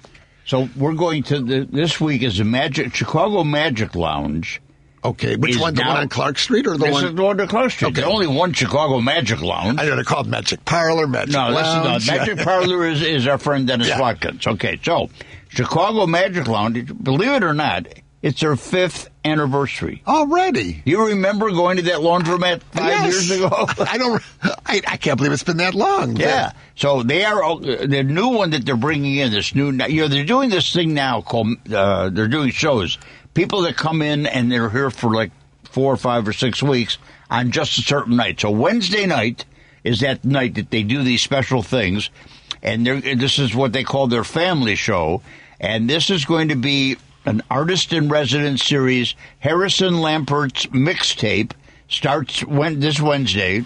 [0.51, 4.61] So we're going to the, this week is the Magic Chicago Magic Lounge.
[5.05, 5.75] Okay, which one?
[5.77, 7.05] The now- one on Clark Street or the this one?
[7.05, 7.91] is the one to Clark Street.
[7.91, 8.01] Okay.
[8.01, 9.79] There's only one Chicago Magic Lounge.
[9.79, 12.03] I know they're called Magic Parlor, Magic No, this Lounge.
[12.03, 12.17] is not.
[12.19, 14.01] Magic Parlor is, is our friend Dennis Yeah.
[14.01, 14.45] Watkins.
[14.45, 15.09] Okay, so
[15.51, 17.87] Chicago Magic Lounge, believe it or not,
[18.23, 20.03] it's their fifth anniversary.
[20.07, 20.83] Already.
[20.85, 23.29] You remember going to that laundromat five Yes.
[23.29, 23.49] years ago?
[23.81, 24.23] I don't.
[24.43, 26.17] I, I can't believe it's been that long.
[26.17, 26.53] Yeah.
[26.77, 29.31] So they are the new one that they're bringing in.
[29.33, 31.49] This new, you know, they're doing this thing now called.
[31.73, 32.99] Uh, they're doing shows.
[33.35, 35.31] People that come in and they're here for like
[35.65, 36.99] four or five or six weeks
[37.31, 38.41] on just a certain night.
[38.41, 39.45] So Wednesday night
[39.85, 42.11] is that night that they do these special things,
[42.63, 45.23] and they're, this is what they call their family show.
[45.61, 49.15] And this is going to be an artist in residence series.
[49.39, 51.53] Harrison Lampert's mixtape
[51.89, 53.65] starts when, this Wednesday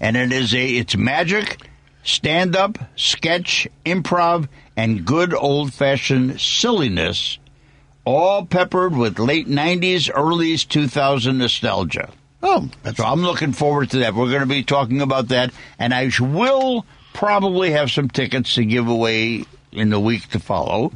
[0.00, 1.58] and it is a it's magic,
[2.02, 7.38] stand up, sketch, improv, and good old fashioned silliness,
[8.04, 12.10] all peppered with late '90s, early 2000 nostalgia.
[12.42, 14.14] Oh, that's So I'm looking forward to that.
[14.14, 16.84] We're going to be talking about that, and I will
[17.14, 19.44] probably have some tickets to give away
[19.74, 20.92] in the week to follow.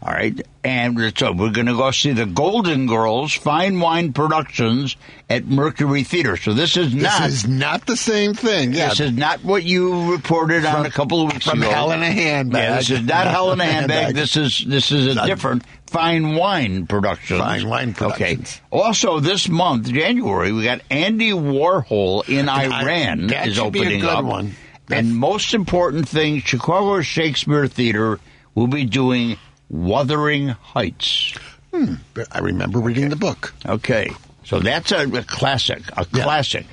[0.00, 4.96] All right, and so we're going to go see the Golden Girls Fine Wine Productions
[5.28, 6.36] at Mercury Theater.
[6.36, 7.22] So this is not.
[7.22, 8.72] This is not the same thing.
[8.74, 8.90] Yeah.
[8.90, 11.70] this is not what you reported on a couple of weeks from ago.
[11.70, 12.62] Hell in a Handbag.
[12.62, 14.14] Yeah, this is not Hell in a Handbag.
[14.14, 17.38] This is this is a Not- different fine wine production.
[17.38, 18.38] Fine wine Okay.
[18.70, 23.82] Also, this month, January, we got Andy Warhol in Iran that is should be a
[23.82, 24.24] opening good up.
[24.24, 24.54] one.
[24.90, 28.18] And most important thing, Chicago Shakespeare Theater
[28.54, 29.36] will be doing
[29.68, 31.34] Wuthering Heights.
[31.72, 31.94] Hmm,
[32.32, 33.54] I remember reading the book.
[33.66, 34.10] Okay,
[34.44, 36.22] so that's a, a classic, a Yeah.
[36.24, 36.66] classic.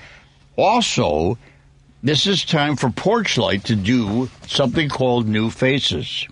[0.55, 1.37] Also,
[2.01, 6.25] this is time for Porchlight to do something called New Faces.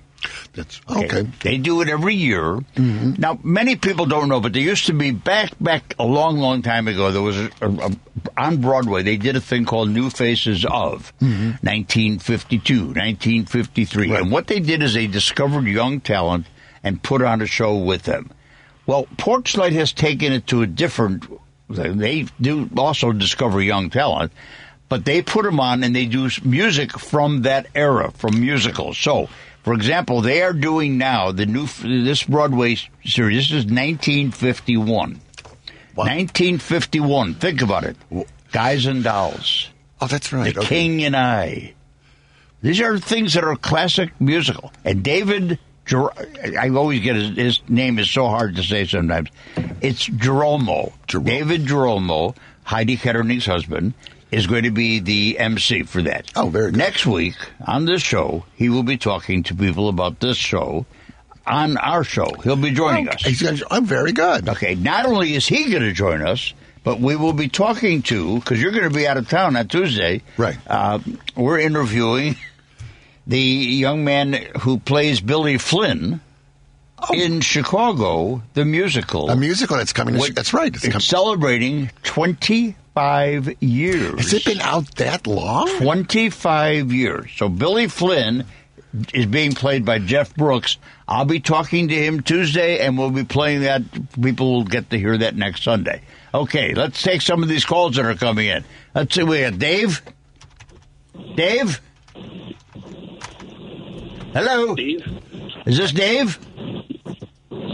[0.53, 1.24] That's okay.
[1.41, 2.43] They do it every year.
[2.76, 3.13] Mm-hmm.
[3.19, 6.61] Now, many people don't know, but there used to be back back a long, long
[6.61, 7.11] time ago.
[7.11, 7.91] There was a, a, a,
[8.38, 9.03] on Broadway.
[9.03, 11.57] They did a thing called New Faces of mm-hmm.
[11.65, 14.21] 1952, 1953, Right.
[14.21, 16.45] and what they did is they discovered young talent
[16.84, 18.32] and put on a show with them.
[18.86, 21.26] Well, Porchlight has taken it to a different.
[21.69, 24.34] They do also discover young talent,
[24.89, 28.97] but they put them on and they do music from that era, from musicals.
[28.97, 29.30] So,
[29.64, 33.49] for example, they are doing now the new this Broadway series.
[33.49, 35.20] This is 1951.
[35.95, 37.36] 1951.
[37.36, 37.95] Think about it.
[38.51, 39.70] Guys and Dolls.
[40.01, 40.57] Oh, that's The right.
[40.57, 40.68] okay.
[40.68, 41.74] King and I.
[42.61, 44.72] These are things that are classic musical.
[44.86, 46.11] And David Ger-
[46.59, 49.30] I always get his, his name is so hard to say sometimes.
[49.82, 50.93] It's Geromo.
[51.07, 53.93] David Geromo, Heidi Kettenring's husband,
[54.34, 56.31] is going to be the MC for that.
[56.36, 56.77] Oh, very good.
[56.77, 57.36] Next week
[57.67, 60.86] on this show, he will be talking to people about this show
[61.45, 62.31] on our show.
[62.43, 63.21] He'll be joining us.
[63.23, 64.47] He's gonna, I'm very good.
[64.49, 66.53] Okay, not only is he going to join us,
[66.84, 69.67] but we will be talking to, because you're going to be out of town on
[69.67, 70.21] Tuesday.
[70.38, 70.57] Right.
[70.67, 70.99] Uh,
[71.36, 72.36] we're interviewing
[73.27, 76.19] the young man who plays Billy Flynn
[77.13, 79.29] in Chicago, the musical.
[79.29, 80.13] A musical that's coming.
[80.15, 80.73] to- What- that's right.
[80.73, 81.89] It's It's celebrating
[82.93, 84.19] 25 years.
[84.19, 85.67] Has it been out that long?
[85.77, 87.31] 25 years.
[87.35, 88.45] So Billy Flynn
[89.13, 90.77] is being played by Jeff Brooks.
[91.07, 93.81] I'll be talking to him Tuesday, and we'll be playing that.
[94.21, 96.01] People will get to hear that next Sunday.
[96.33, 98.63] Okay, let's take some of these calls that are coming in.
[98.93, 99.23] Let's see.
[99.23, 100.01] We got Dave.
[101.35, 101.81] Dave.
[104.33, 104.73] Hello.
[104.75, 105.01] Steve.
[105.65, 106.39] Is this Dave?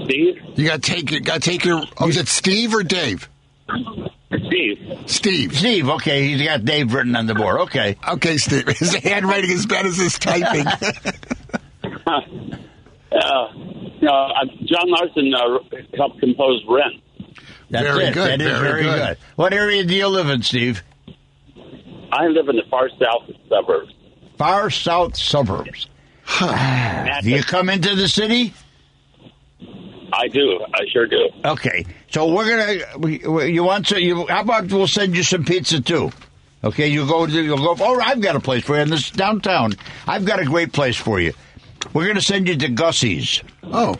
[0.06, 0.42] Steve.
[0.56, 1.20] You got to take your.
[1.20, 1.84] Got to take your.
[1.98, 3.28] Oh, is it Steve or Dave?
[4.32, 4.78] Steve.
[5.08, 5.58] Steve.
[5.58, 5.90] Steve.
[5.90, 7.62] Okay, he's got Dave written on the board.
[7.62, 7.98] Okay.
[8.08, 8.68] Okay, Steve.
[8.78, 10.66] His handwriting is bad as his typing.
[13.12, 13.52] Uh,
[14.02, 15.58] no, uh, John Larson uh,
[15.98, 17.02] helped compose Rent.
[17.72, 18.14] That's Very it.
[18.14, 18.98] good, That is very very good.
[19.00, 19.18] good.
[19.36, 20.84] What area do you live in, Steve?
[22.12, 23.94] I live in the far south suburbs.
[24.38, 25.88] Far south suburbs.
[26.40, 28.54] Do you come into the city?
[30.14, 30.60] I do.
[30.74, 31.30] I sure do.
[31.46, 33.48] Okay, so we're gonna.
[33.48, 34.02] You want to?
[34.02, 36.12] You, how about we'll send you some pizza too?
[36.64, 37.26] Okay, you go.
[37.26, 37.76] You'll go.
[37.80, 39.74] Oh, I've got a place for you in this downtown.
[40.08, 41.34] I've got a great place for you.
[41.94, 43.42] We're gonna send you to Gussie's.
[43.64, 43.96] oh,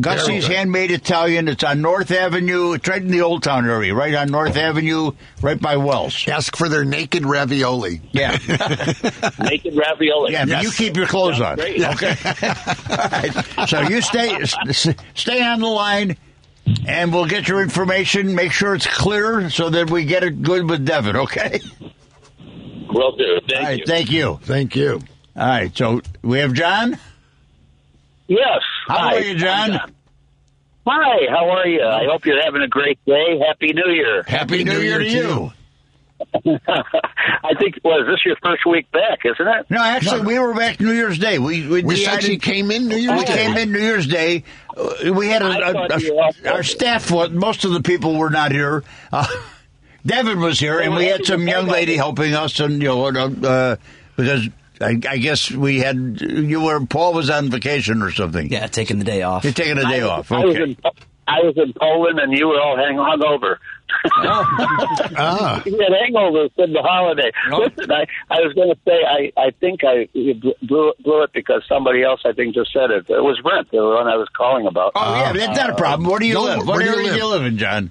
[0.00, 0.46] Gussie's.
[0.46, 1.46] Handmade Italian.
[1.48, 2.72] It's on North Avenue.
[2.72, 5.12] It's right in the Old Town area, right on North Avenue,
[5.42, 6.26] right by Wells.
[6.26, 8.00] ask for their naked ravioli.
[8.12, 8.32] Yeah,
[9.40, 10.32] Naked ravioli.
[10.32, 10.44] yeah.
[10.44, 10.62] But Yes.
[10.64, 11.56] you keep your clothes on.
[11.56, 11.80] Great.
[11.82, 12.16] Okay.
[12.24, 13.44] All right.
[13.68, 14.38] So you stay
[15.14, 16.16] stay on the line,
[16.86, 18.34] and we'll get your information.
[18.34, 21.16] Make sure it's clear so that we get it good with Devin.
[21.16, 21.60] Okay.
[22.90, 23.38] Will do.
[23.48, 23.78] Thank All right.
[23.80, 23.86] you.
[23.86, 24.38] Thank you.
[24.42, 25.00] Thank you.
[25.36, 25.76] All right.
[25.76, 26.98] So we have John.
[28.28, 28.60] Yes.
[28.86, 29.14] How Hi.
[29.16, 29.70] are you, John?
[30.86, 31.26] Hi.
[31.30, 31.82] How are you?
[31.82, 33.38] I hope you're having a great day.
[33.46, 34.22] Happy New Year.
[34.26, 35.52] Happy New Year to you.
[36.34, 39.66] I think was this your first week back, isn't it?
[39.70, 41.38] No, actually, we were back New Year's Day.
[41.38, 43.36] We we, We decided- actually came in New Year's We Day.
[43.36, 44.44] came in New Year's Day.
[44.76, 46.36] Uh, We had a, I a- thought a- you were off.
[46.46, 47.10] our staff.
[47.10, 48.82] was- Most of the people were not here.
[49.12, 49.26] Uh,
[50.06, 53.76] Devin was here, and we had some young lady helping us, and you know, uh,
[54.16, 54.48] because
[54.80, 58.50] I, I guess we had you were Paul was on vacation or something.
[58.50, 59.44] Yeah, taking the day off.
[59.44, 60.30] You're taking a day I, off.
[60.30, 60.76] I was in
[61.28, 63.60] I was in Poland, and you were all hang hung over.
[65.16, 67.32] Ah, You had hangovers in the holiday.
[67.50, 67.58] Oh.
[67.58, 71.62] Listen, I, I was going to say I, I think I blew, blew it because
[71.68, 73.08] somebody else I think just said it.
[73.08, 74.92] It was Brent, the one I was calling about.
[74.94, 76.08] Oh yeah, that's not a problem.
[76.08, 76.58] Where do you no, live?
[76.58, 77.40] What where do you area do live?
[77.42, 77.90] live in, John?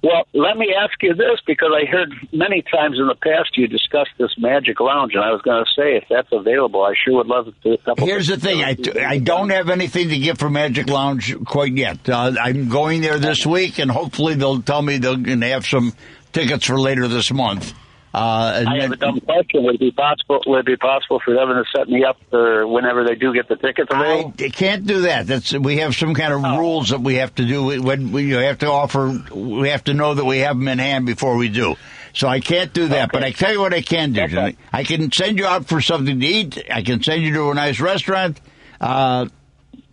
[0.00, 3.66] Well, let me ask you this because I heard many times in the past you
[3.66, 7.16] discussed this Magic Lounge, and I was going to say if that's available, I sure
[7.16, 7.78] would love to.
[7.84, 11.76] a Here's the thing: I, I don't have anything to get for Magic Lounge quite
[11.76, 12.08] yet.
[12.08, 15.66] Uh, I'm going there this week, and hopefully they'll tell me they'll and they have
[15.66, 15.92] some
[16.32, 17.74] tickets for later this month.
[18.18, 19.62] Uh, and I have a dumb question.
[19.62, 20.40] Would it be possible?
[20.44, 23.48] Would it be possible for them to set me up for whenever they do get
[23.48, 24.34] the tickets available?
[24.40, 25.28] I can't do that.
[25.28, 27.80] That's we have some kind of rules that we have to do.
[27.80, 30.80] When we you have to offer, we have to know that we have them in
[30.80, 31.76] hand before we do.
[32.12, 33.12] So I can't do that.
[33.12, 34.26] But I tell you what I can do.
[34.26, 34.56] Johnny.
[34.72, 36.60] I can send you out for something to eat.
[36.72, 38.40] I can send you to a nice restaurant.
[38.80, 39.28] Uh,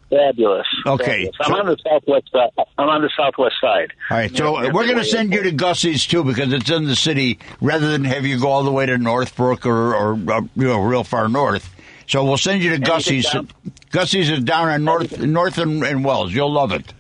[0.10, 0.68] Fabulous.
[0.86, 1.36] Okay, Fabulous.
[1.42, 2.32] I'm so- on the southwest.
[2.32, 2.50] Side.
[2.78, 3.94] I'm on the southwest side.
[4.12, 6.86] all right, so Yeah, we're going to send you to Gussie's too because it's in
[6.86, 10.42] the city, rather than have you go all the way to Northbrook or, or uh,
[10.56, 11.70] you know real far north.
[12.08, 13.30] So we'll send you to Gussie's.
[13.32, 13.50] down-
[13.92, 16.32] Gussie's is down on North North and, and Wells.
[16.34, 16.94] You'll love it.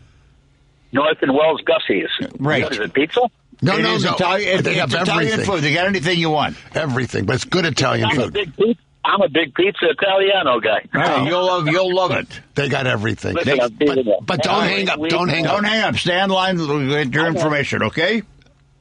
[0.91, 2.09] North and Wells Gussie's.
[2.39, 2.63] Right.
[2.63, 2.93] What is it?
[2.93, 3.21] Pizza?
[3.61, 4.13] no, It no, is no.
[4.15, 5.45] Italian, they it's have Italian everything.
[5.55, 5.61] food.
[5.63, 6.57] They got anything you want.
[6.73, 8.77] Everything, but it's good Italian I'm a food.
[9.05, 9.13] Big pizza.
[9.13, 10.87] I'm a big pizza Italiano guy.
[10.93, 12.27] All right, you'll love you'll love it.
[12.55, 13.35] They got everything.
[13.35, 14.99] Listen, I'm but, but don't All hang up.
[14.99, 15.55] Don't hang up.
[15.55, 15.95] Don't hang up.
[15.95, 16.57] Stay on line.
[16.57, 17.83] Get your information.
[17.83, 18.23] Okay.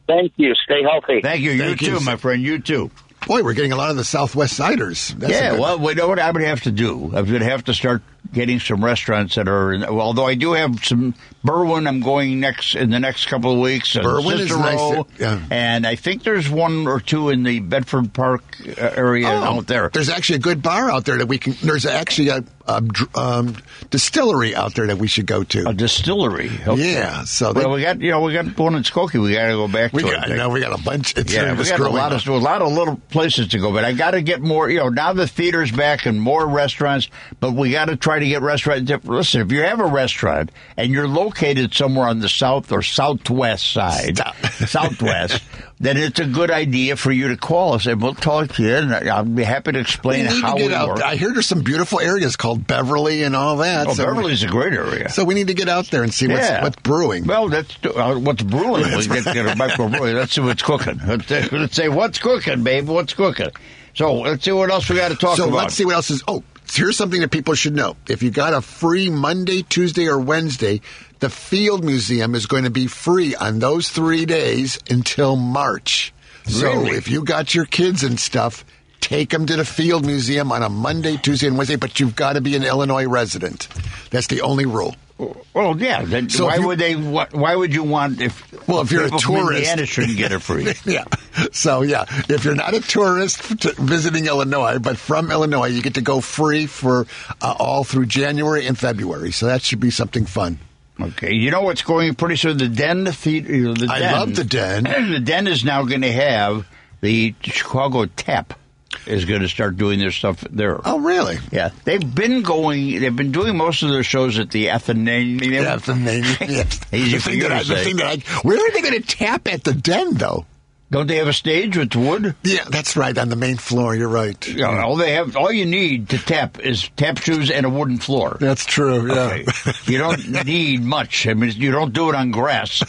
[0.07, 0.55] Thank you.
[0.55, 1.21] Stay healthy.
[1.23, 1.53] Thank you.
[1.53, 2.05] You you, too, sir.
[2.05, 2.43] my friend.
[2.43, 2.91] You too.
[3.27, 5.09] Boy, we're getting a lot of the Southwest siders.
[5.17, 5.51] That's yeah.
[5.53, 7.11] good- Well, we know what I would have to do.
[7.15, 8.03] I would have to start
[8.33, 9.73] getting some restaurants that are.
[9.73, 11.15] In, although I do have some
[11.45, 11.87] Berwyn.
[11.87, 13.95] I'm going next in the next couple of weeks.
[13.97, 15.41] and Berwyn is nice, yeah.
[15.51, 19.67] And I think there's one or two in the Bedford Park uh, area Oh, out
[19.67, 19.91] there.
[19.93, 21.55] There's actually a good bar out there that we can.
[21.63, 22.83] There's actually a, a
[23.15, 23.57] um,
[23.91, 25.69] distillery out there that we should go to.
[25.69, 26.51] A distillery.
[26.67, 26.93] Okay.
[26.95, 29.23] Yeah, so they- we got you know we got one in Skokie.
[29.23, 30.37] We got to go back we to got, it.
[30.37, 31.15] no, we got a bunch.
[31.17, 32.21] It's Yeah, we got a lot up.
[32.23, 34.71] of a lot of little places to go, but I got to get more.
[34.71, 37.09] You know, now the theater's back and more restaurants,
[37.41, 38.91] but we got to try try to get restaurants.
[39.05, 43.73] Listen, if you have a restaurant and you're located somewhere on the south or southwest
[43.73, 44.19] side,
[44.69, 45.43] southwest,
[45.81, 48.75] then it's a good idea for you to call us and we'll talk to you.
[48.77, 50.89] And I'll be happy to explain We how to we out.
[50.89, 51.03] work.
[51.03, 53.89] I hear there's some beautiful areas called Beverly and all that.
[53.89, 55.09] Oh, so Beverly's a great area.
[55.09, 56.63] So we need to get out there and see what's, Yeah.
[56.63, 57.27] what's brewing.
[57.27, 58.85] Well, that's uh, what's brewing.
[58.95, 60.15] We get, get a microbrewery.
[60.15, 61.01] Let's see what's cooking.
[61.05, 62.87] Let's, say- let's say what's cooking, babe.
[62.89, 63.51] What's cooking?
[63.95, 65.57] So let's see what else we got to talk so about.
[65.57, 66.23] let's see what else is.
[66.27, 66.43] Oh,
[66.73, 67.97] here's something that people should know.
[68.09, 70.81] If you got a free Monday, Tuesday, or Wednesday,
[71.21, 76.13] the Field Museum is going to be free on those three days until March.
[76.47, 78.65] So if you got your kids and stuff,
[79.01, 81.77] take them to the Field Museum on a Monday, Tuesday, and Wednesday.
[81.77, 83.69] But you've got to be an Illinois resident.
[84.11, 84.95] That's the only rule.
[85.17, 86.03] Well, yeah.
[86.05, 86.95] Then So why you- would they?
[86.95, 88.67] Why, would you want if?
[88.69, 90.73] Well, if you're a tourist- Indiana shouldn't get it free.
[90.93, 91.05] yeah.
[91.53, 95.95] So yeah, if you're not a tourist to visiting Illinois, but from Illinois, you get
[95.95, 97.07] to go free for
[97.41, 99.31] uh, all through January and February.
[99.31, 100.59] So that should be something fun.
[101.01, 102.59] Okay, you know what's going pretty soon?
[102.59, 103.75] The Den the Theater.
[103.75, 104.85] The I Den, love the Den.
[105.13, 106.67] The Den is now going to have
[107.01, 108.59] the Chicago Tap
[109.07, 110.81] is going to start doing their stuff there.
[110.85, 111.39] Oh, really?
[111.51, 113.01] Yeah, they've been going.
[113.01, 115.67] They've been doing most of their shows at the Athenaeum.
[115.67, 116.25] Athenaeum.
[116.93, 117.93] Easy the for you to I, say.
[117.97, 120.47] I, where are they going to tap at the Den though?
[120.91, 122.37] Don't they have a stage with wood?
[122.45, 123.97] Yeah, that's right on the main floor.
[123.97, 124.47] You're right.
[124.47, 127.99] Yeah, all they have, all you need to tap is tap shoes and a wooden
[127.99, 128.37] floor.
[128.39, 129.09] That's true.
[129.09, 129.43] Yeah.
[129.43, 129.47] Okay.
[129.87, 131.27] you don't need much.
[131.27, 132.83] I mean, you don't do it on grass.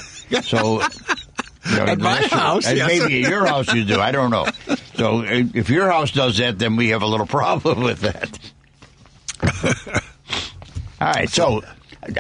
[0.43, 0.81] So,
[1.69, 2.87] you know, At my unless house, and yes.
[2.87, 3.99] maybe at your house you do.
[3.99, 4.45] I don't know.
[4.95, 8.39] So, if if your house does that, then we have a little problem with that.
[11.01, 11.29] All right.
[11.29, 11.61] So,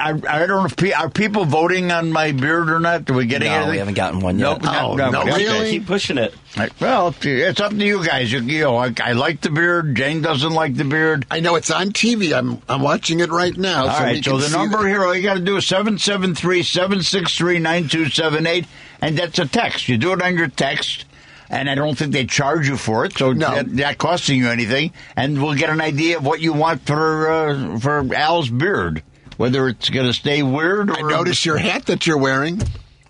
[0.01, 3.05] I, I don't know if pe- are people voting on my beard or not.
[3.05, 3.71] Do we getting No, anything?
[3.71, 4.45] we haven't gotten one yet.
[4.45, 5.45] Nope, not- Oh, no, no, okay.
[5.45, 5.69] really?
[5.71, 6.33] Keep pushing it.
[6.57, 6.71] Right.
[6.81, 8.31] Well, it's up to you guys.
[8.31, 9.93] You, you know, I, I like the beard.
[9.95, 11.27] Jane doesn't like the beard.
[11.29, 12.33] I know it's on TV.
[12.35, 13.87] I'm I'm watching it right now.
[13.87, 18.65] All so right, so the number that- here, all you got to do is 773-763-9278,
[19.01, 19.87] and that's a text.
[19.89, 21.05] You do it on your text,
[21.49, 23.53] and I don't think they charge you for it, so No.
[23.55, 27.29] that, not costing you anything, and we'll get an idea of what you want for
[27.31, 29.03] uh, for Al's beard,
[29.37, 30.97] whether it's going to stay weird or...
[30.97, 32.61] I notice your hat that you're wearing.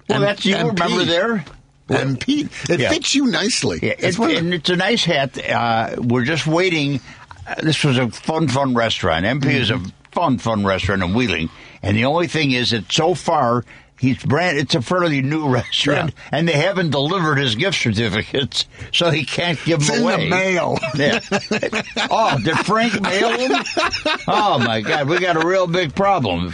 [0.10, 1.46] Well, that's you, remember there?
[1.90, 2.50] MP.
[2.70, 2.90] It Yeah.
[2.90, 3.80] fits you nicely.
[3.82, 5.38] Yeah, It's it, one of the- and it's a nice hat.
[5.50, 7.00] Uh, we're just waiting.
[7.48, 9.24] Uh, this was a fun, fun restaurant.
[9.26, 9.80] MP is a
[10.12, 11.50] fun, fun restaurant in Wheeling,
[11.84, 13.64] and the only thing is that so far
[14.00, 14.58] he's brand.
[14.58, 19.60] It's a fairly new restaurant, and they haven't delivered his gift certificates, so he can't
[19.66, 20.24] give It's them in away.
[20.26, 20.78] the mail.
[20.96, 21.20] Yeah.
[22.10, 23.64] oh, did Frank mail them?
[24.28, 26.54] Oh my God, we got a real big problem.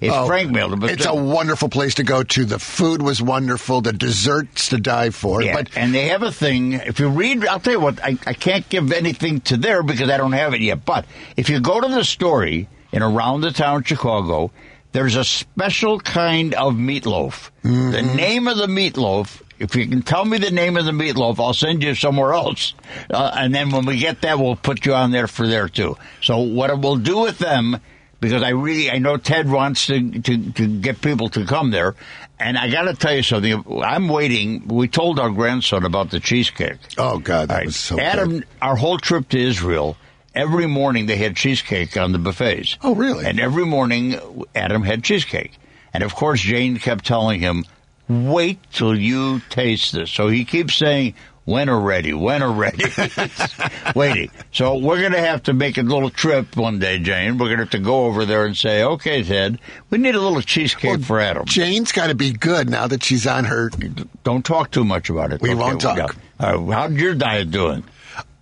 [0.00, 2.44] If Oh, Frank mailed them, but It's a wonderful place to go to.
[2.44, 3.80] The food was wonderful.
[3.82, 5.42] The desserts to die for.
[5.42, 6.72] Yeah, But and they have a thing.
[6.72, 10.10] If you read, I'll tell you what, I, I can't give anything to there because
[10.10, 10.84] I don't have it yet.
[10.84, 11.04] But
[11.36, 14.50] if you go to the story in around the town Chicago,
[14.92, 17.50] there's a special kind of meatloaf.
[17.62, 19.42] The name of the meatloaf.
[19.58, 22.74] If you can tell me the name of the meatloaf, I'll send you somewhere else.
[23.08, 25.96] Uh, and then when we get that, we'll put you on there for there too.
[26.20, 27.80] So what we'll do with them
[28.22, 31.96] because I really I know Ted wants to, to, to get people to come there,
[32.38, 33.82] and I got to tell you something.
[33.82, 34.68] I'm waiting.
[34.68, 36.78] We told our grandson about the cheesecake.
[36.96, 37.66] oh god, that right.
[37.66, 38.46] was so Adam, good.
[38.62, 39.96] our whole trip to Israel,
[40.34, 42.76] every morning they had cheesecake on the buffets.
[42.82, 43.24] Oh, really?
[43.26, 44.18] And every morning
[44.54, 45.58] Adam had cheesecake,
[45.92, 47.64] and of course Jane kept telling him,
[48.08, 51.14] "Wait till you taste this." So he keeps saying.
[51.44, 52.12] When are ready?
[52.12, 52.84] When are ready?
[53.96, 54.30] Waiting.
[54.52, 57.36] So we're going to have to make a little trip one day, Jane.
[57.36, 59.58] We're going to have to go over there and say, "Okay, Ted,
[59.90, 63.26] we need a little cheesecake for Adam." Jane's got to be good now that she's
[63.26, 63.70] on her.
[64.22, 65.42] Don't talk too much about it.
[65.42, 65.58] We okay?
[65.58, 66.16] won't talk.
[66.38, 67.82] All right, how's your diet doing?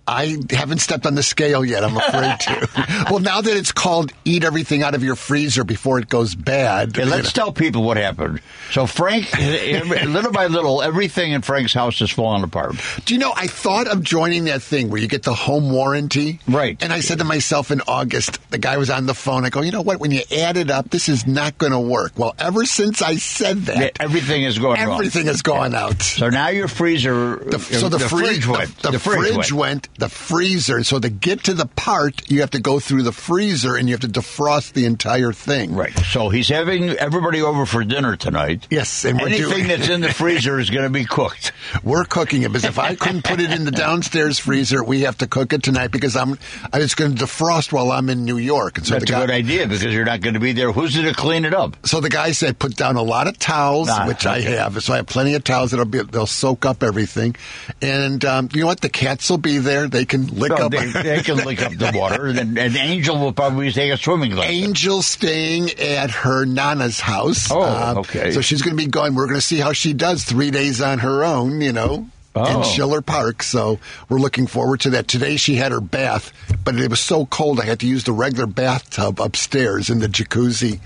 [0.07, 1.83] I haven't stepped on the scale yet.
[1.83, 3.05] I'm afraid to.
[3.09, 6.97] well, now that it's called "eat everything out of your freezer before it goes bad."
[6.97, 8.41] Let's tell people what happened.
[8.71, 12.75] So Frank, little by little, everything in Frank's house is falling apart.
[13.05, 16.39] Do you know, I thought of joining that thing where you get the home warranty.
[16.47, 16.81] Right.
[16.81, 19.45] And I said to myself in August, the guy was on the phone.
[19.45, 19.99] I go, you know what?
[19.99, 22.13] When you add it up, this is not going to work.
[22.17, 24.93] Well, ever since I said that, Everything is going wrong.
[24.93, 26.01] everything has gone out.
[26.01, 28.77] So now your freezer, The, so the, free- fridge went.
[28.79, 29.89] The, the fridge, went.
[30.01, 30.83] The freezer.
[30.83, 33.93] So to get to the part, you have to go through the freezer and you
[33.93, 35.75] have to defrost the entire thing.
[35.75, 35.95] Right.
[36.11, 38.65] So he's having everybody over for dinner tonight.
[38.71, 41.51] Yes, and Anything doing- that's in the freezer is going to be cooked.
[41.83, 45.19] We're cooking it because if I couldn't put it in the downstairs freezer, we have
[45.19, 46.39] to cook it tonight because I'm.
[46.73, 48.79] I was going to defrost while I'm in New York.
[48.79, 50.71] And so That's the a good idea because you're not going to be there.
[50.71, 51.77] Who's going to clean it up?
[51.85, 54.81] So the guy said, put down a lot of towels, Ah, which I have.
[54.83, 57.35] So I have plenty of towels that'll be they'll soak up everything.
[57.83, 58.81] And um, you know what?
[58.81, 59.87] The cats will be there.
[59.91, 60.71] They can lick No, up.
[60.71, 64.35] they, they can lick up the water, and, and Angel will probably take a swimming
[64.35, 64.53] lesson.
[64.53, 67.51] Angel staying at her nana's house.
[67.51, 68.31] Oh, um, okay.
[68.31, 69.13] So she's going to be going.
[69.15, 71.61] We're going to see how she does three days on her own.
[71.61, 71.93] You know.
[72.33, 72.63] In Oh.
[72.63, 73.77] Schiller Park, so
[74.07, 75.09] we're looking forward to that.
[75.09, 76.31] Today she had her bath,
[76.63, 80.07] but it was so cold I had to use the regular bathtub upstairs in the
[80.07, 80.79] jacuzzi.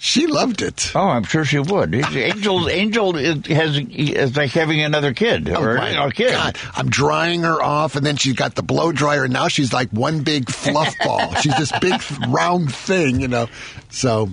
[0.00, 0.92] She loved it.
[0.94, 1.92] Oh, I'm sure she would.
[2.14, 6.30] Angel, Angel is- has is like having another kid Oh, or my a kid.
[6.30, 6.56] God.
[6.74, 9.24] I'm drying her off, and then she's got the blow dryer.
[9.24, 11.34] And now she's like one big fluff ball.
[11.34, 13.48] she's this big round thing, you know.
[13.90, 14.30] So,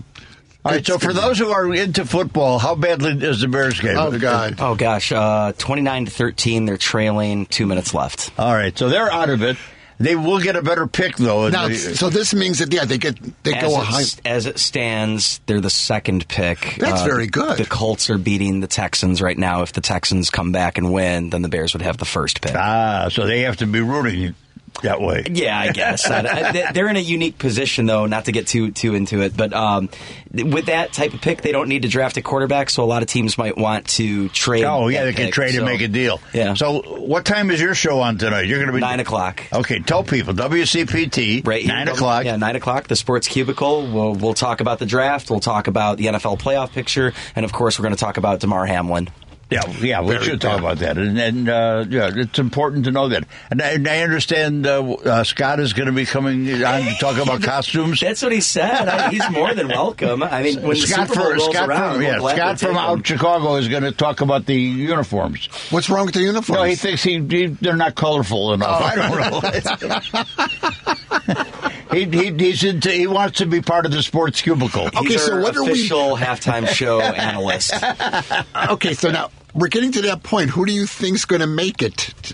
[0.64, 0.86] All right.
[0.86, 3.98] So for those who are into football, how badly is the Bears game?
[3.98, 6.66] oh god, Oh gosh, uh, twenty nine to thirteen.
[6.66, 7.48] They're trailing.
[7.48, 8.32] Two minutes left.
[8.38, 8.78] All right.
[8.78, 9.58] So they're out of it.
[9.98, 11.48] They will get a better pick though.
[11.50, 14.04] now so this means that yeah, they get they go a high.
[14.26, 16.76] as it stands, they're the second pick.
[16.80, 17.58] That's Uh, very good.
[17.58, 19.62] The Colts are beating the Texans right now.
[19.62, 22.56] If the Texans come back and win, then the Bears would have the first pick.
[22.56, 24.36] ah, so they have to be rooting
[24.86, 25.24] that way.
[25.30, 28.06] Yeah, I guess I- I- they- they're in a unique position, though.
[28.08, 29.90] Not to get too too into it, but um,
[30.34, 32.70] with that type of pick, they don't need to draft a quarterback.
[32.70, 34.64] So a lot of teams might want to trade.
[34.64, 36.20] Oh yeah, they can trade so- and make a deal.
[36.34, 36.54] Yeah.
[36.56, 38.48] So what time is your show on tonight?
[38.48, 39.44] You're going to be Nine o'clock.
[39.54, 42.26] Okay, tell people WCPT Right, here, nine o'clock.
[42.26, 42.88] Yeah, nine o'clock.
[42.88, 43.88] The Sports Cubicle.
[43.92, 45.30] We'll we'll talk about the draft.
[45.30, 48.40] We'll talk about the NFL playoff picture, and of course, we're going to talk about
[48.40, 49.10] Damar Hamlin.
[49.52, 50.60] Yeah, yeah, we Very should talk good.
[50.62, 53.28] about that, and, and uh, yeah, it's important to know that.
[53.52, 56.96] And I, and I understand uh, uh, Scott is going to be coming on to
[57.00, 58.00] talk about costumes.
[58.00, 58.88] That's what he said.
[58.88, 60.24] I, he's more than welcome.
[60.24, 62.60] I mean, when Scott the Super Bowl from rolls Scott around, from we'll yeah, Scott
[62.60, 63.04] from out him.
[63.04, 65.46] Chicago is going to talk about the uniforms.
[65.70, 66.60] What's wrong with the uniforms?
[66.60, 68.82] No, he thinks he, he they're not colorful enough.
[68.82, 69.12] I don't
[71.54, 71.72] know.
[71.96, 74.88] he, he he's into, he wants to be part of the sports cubicle.
[74.88, 77.74] Okay, He's so our what are we- official halftime show analyst?
[78.72, 80.50] okay, so now we're getting to that point.
[80.52, 82.34] Who do you think's going to make it?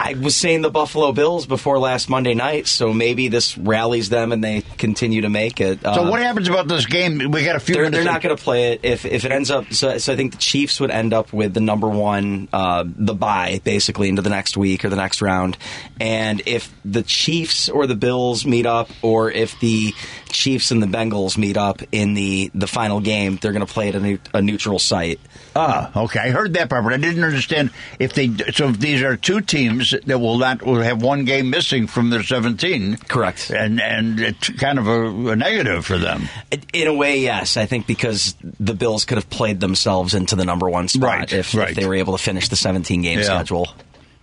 [0.00, 4.30] I was saying the Buffalo Bills before last Monday night, so maybe this rallies them
[4.30, 5.80] and they continue to make it.
[5.82, 7.18] So Uh, what happens about this game?
[7.32, 7.74] We got a few.
[7.74, 9.72] They're, they're not going to play it if if it ends up.
[9.72, 13.14] So, so I think the Chiefs would end up with the number one, uh, the
[13.14, 15.58] bye basically into the next week or the next round.
[16.00, 19.94] And if the Chiefs or the Bills meet up, or if the
[20.30, 23.88] Chiefs and the Bengals meet up in the the final game, they're going to play
[23.88, 25.20] at a, new, a neutral site.
[25.56, 26.20] Ah, okay.
[26.20, 28.28] I heard that part, but I didn't understand if they.
[28.52, 32.10] So if these are two teams that will not will have one game missing from
[32.10, 32.96] their seventeen.
[32.96, 33.50] Correct.
[33.50, 36.28] And and it's kind of a, a negative for them.
[36.72, 37.56] In a way, yes.
[37.56, 41.32] I think because the Bills could have played themselves into the number one spot Right,
[41.32, 41.70] if, right.
[41.70, 43.24] if they were able to finish the 17 game Yeah.
[43.24, 43.68] schedule.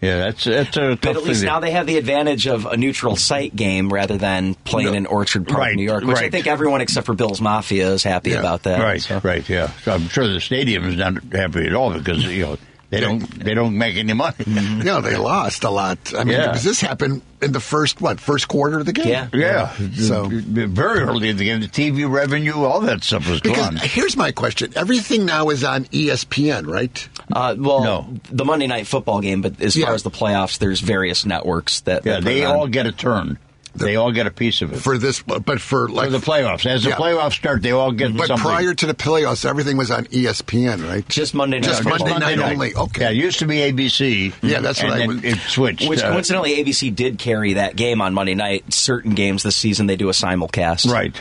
[0.06, 3.16] Yeah, that's that's a But at least now they have the advantage of a neutral
[3.16, 4.93] site game rather than playing No.
[4.93, 8.03] in Orchard Park, Right, New York, which I think everyone except for Bills Mafia is
[8.03, 8.80] happy Yeah, about that.
[8.82, 9.20] Right, so.
[9.24, 9.72] right, yeah.
[9.84, 12.58] So I'm sure the stadium is not happy at all because you know
[12.95, 14.35] they don't they don't make any money.
[14.45, 15.97] You know, they lost a lot.
[16.17, 16.47] I mean, Yeah.
[16.47, 19.07] because this happened in the first what first quarter of the game.
[19.07, 19.27] Yeah.
[19.33, 23.57] Yeah, So- very early in the game, the TV revenue, all that stuff was Because
[23.57, 23.75] gone.
[23.77, 27.07] here's my question: Everything now is on ESPN, right?
[27.31, 28.07] Uh, well, No.
[28.31, 29.85] the Monday night football game, but as Yeah.
[29.87, 32.05] far as the playoffs, there's various networks that.
[32.05, 32.55] Yeah, that put they on.
[32.55, 33.37] all get a turn.
[33.76, 36.65] They all get a piece of it For this, but for like for the playoffs.
[36.65, 36.95] As the Yeah.
[36.95, 38.43] playoffs start, they all get But something.
[38.45, 41.07] prior to the playoffs, everything was on ESPN, right?
[41.09, 41.67] just Monday night.
[41.67, 42.07] Just football.
[42.07, 42.73] Monday night only.
[42.76, 43.01] Okay.
[43.01, 44.34] Yeah, it used to be ABC.
[44.41, 45.88] Yeah, that's and what I then would- it switched.
[45.89, 48.73] Which uh, coincidentally, ABC did carry that game on Monday night.
[48.73, 50.89] Certain games this season, they do a simulcast.
[50.91, 51.15] right.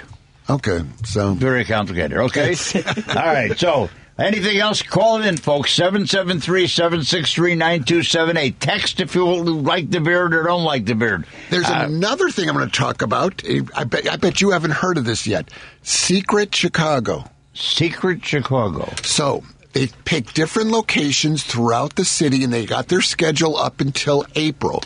[0.48, 2.18] Okay, so Very complicated.
[2.18, 2.54] Okay.
[3.08, 3.58] all right.
[3.58, 3.88] So.
[4.16, 4.80] Anything else?
[4.80, 5.76] Call it in, folks.
[5.76, 8.54] 773-763-9278.
[8.60, 11.26] Text if you like the beard or don't like the beard.
[11.50, 13.42] there's Uh, another thing I'm going to talk about.
[13.74, 15.48] I bet I bet you haven't heard of this yet.
[15.82, 17.24] Secret Chicago.
[17.54, 18.92] Secret Chicago.
[19.02, 19.42] So
[19.72, 24.82] they pick different locations throughout the city, and they got their schedule up until April.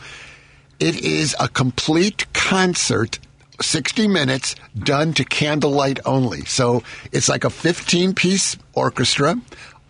[0.81, 3.19] It is a complete concert,
[3.61, 6.45] 60 minutes, done to candlelight only.
[6.45, 6.83] So
[7.13, 9.37] it's like a 15 piece orchestra.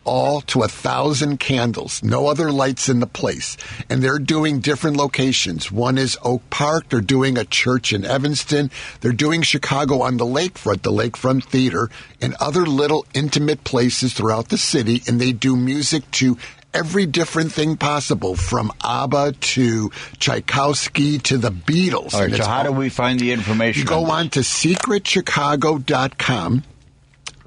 [0.05, 3.59] All to a thousand candles, no other lights in the place.
[3.91, 5.71] And they're doing different locations.
[5.71, 6.89] One is Oak Park.
[6.89, 8.71] They're doing a church in Evanston.
[9.03, 11.91] They're doing Chicago on the lakefront, the Lakefront Theater,
[12.23, 15.03] and other little intimate places throughout the city.
[15.07, 16.39] And they do music to
[16.75, 22.14] every different thing possible, from ABBA to Tchaikovsky to the Beatles.
[22.14, 22.35] All right.
[22.35, 23.81] So how do we find the information?
[23.81, 24.11] you go this?
[24.11, 26.62] on to secretchicago.com.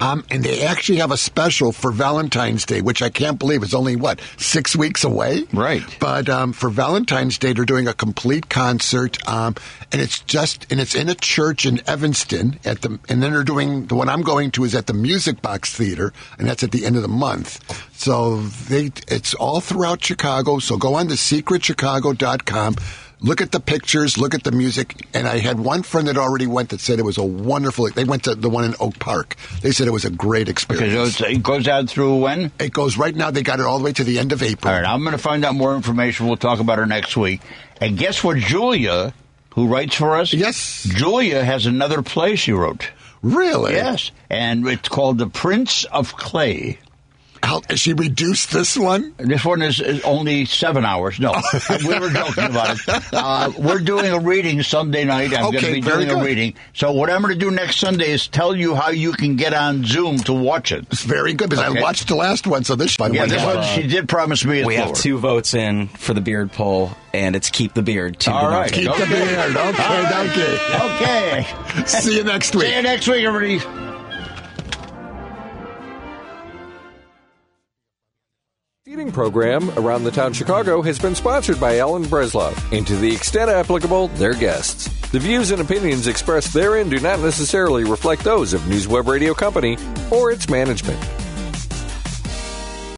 [0.02, 3.76] Um, and they actually have a special for Valentine's Day, which I can't believe is
[3.76, 5.44] only what six weeks away.
[5.54, 5.84] Right.
[6.00, 9.56] But um, for Valentine's Day, they're doing a complete concert, um,
[9.92, 13.44] and it's just and it's in a church in Evanston at the, and then they're
[13.44, 16.72] doing the one I'm going to is at the Music Box Theater, and that's at
[16.72, 17.60] the end of the month.
[17.96, 20.58] So they it's all throughout Chicago.
[20.58, 22.76] So go on to secretchicago.com
[23.24, 25.08] Look at the pictures, look at the music.
[25.14, 27.88] And I had one friend that already went that said it was a wonderful.
[27.92, 29.36] They went to the one in Oak Park.
[29.62, 30.94] They said it was a great experience.
[30.94, 32.52] Okay, so it goes out through when?
[32.60, 33.30] It goes right now.
[33.30, 34.74] They got it all the way to the end of April.
[34.74, 36.26] All right, I'm going to find out more information.
[36.26, 37.42] We'll talk about her next week.
[37.80, 39.14] And guess what, Julia,
[39.52, 40.34] who writes for us?
[40.34, 40.84] Yes.
[40.84, 42.90] Julia has another play she wrote.
[43.22, 43.74] Really?
[43.74, 46.80] Yes, and it's called The Prince of Clay.
[47.44, 49.14] How, she reduced this one?
[49.18, 51.20] This one is, is only seven hours.
[51.20, 51.32] No,
[51.70, 53.04] we were joking about it.
[53.12, 55.34] Uh, we're doing a reading Sunday night.
[55.34, 56.26] I'm going Okay, to be very doing a good.
[56.28, 56.54] reading.
[56.74, 59.54] So what I'm going to do next Sunday is tell you how you can get
[59.56, 60.86] on Zoom to watch it.
[60.92, 61.80] It's very good because Okay.
[61.80, 63.14] I watched the last one, so this one.
[63.14, 64.64] Yeah, went this one she did promise me.
[64.64, 68.20] We it's have two votes in for the beard poll, and it's keep the beard.
[68.20, 68.72] Two All to right.
[68.72, 68.86] nothing.
[68.86, 69.58] Keep the beard.
[69.58, 70.28] Okay,
[70.86, 71.46] okay.
[71.46, 71.86] Okay.
[71.88, 72.68] See you next week.
[72.68, 73.91] See you next week, everybody.
[78.92, 83.16] Seating program around the town Chicago has been sponsored by Alan Bresloff, and to the
[83.16, 84.90] extent applicable, their guests.
[85.12, 89.78] The views and opinions expressed therein do not necessarily reflect those of Newsweb Radio Company
[90.12, 91.00] or its management.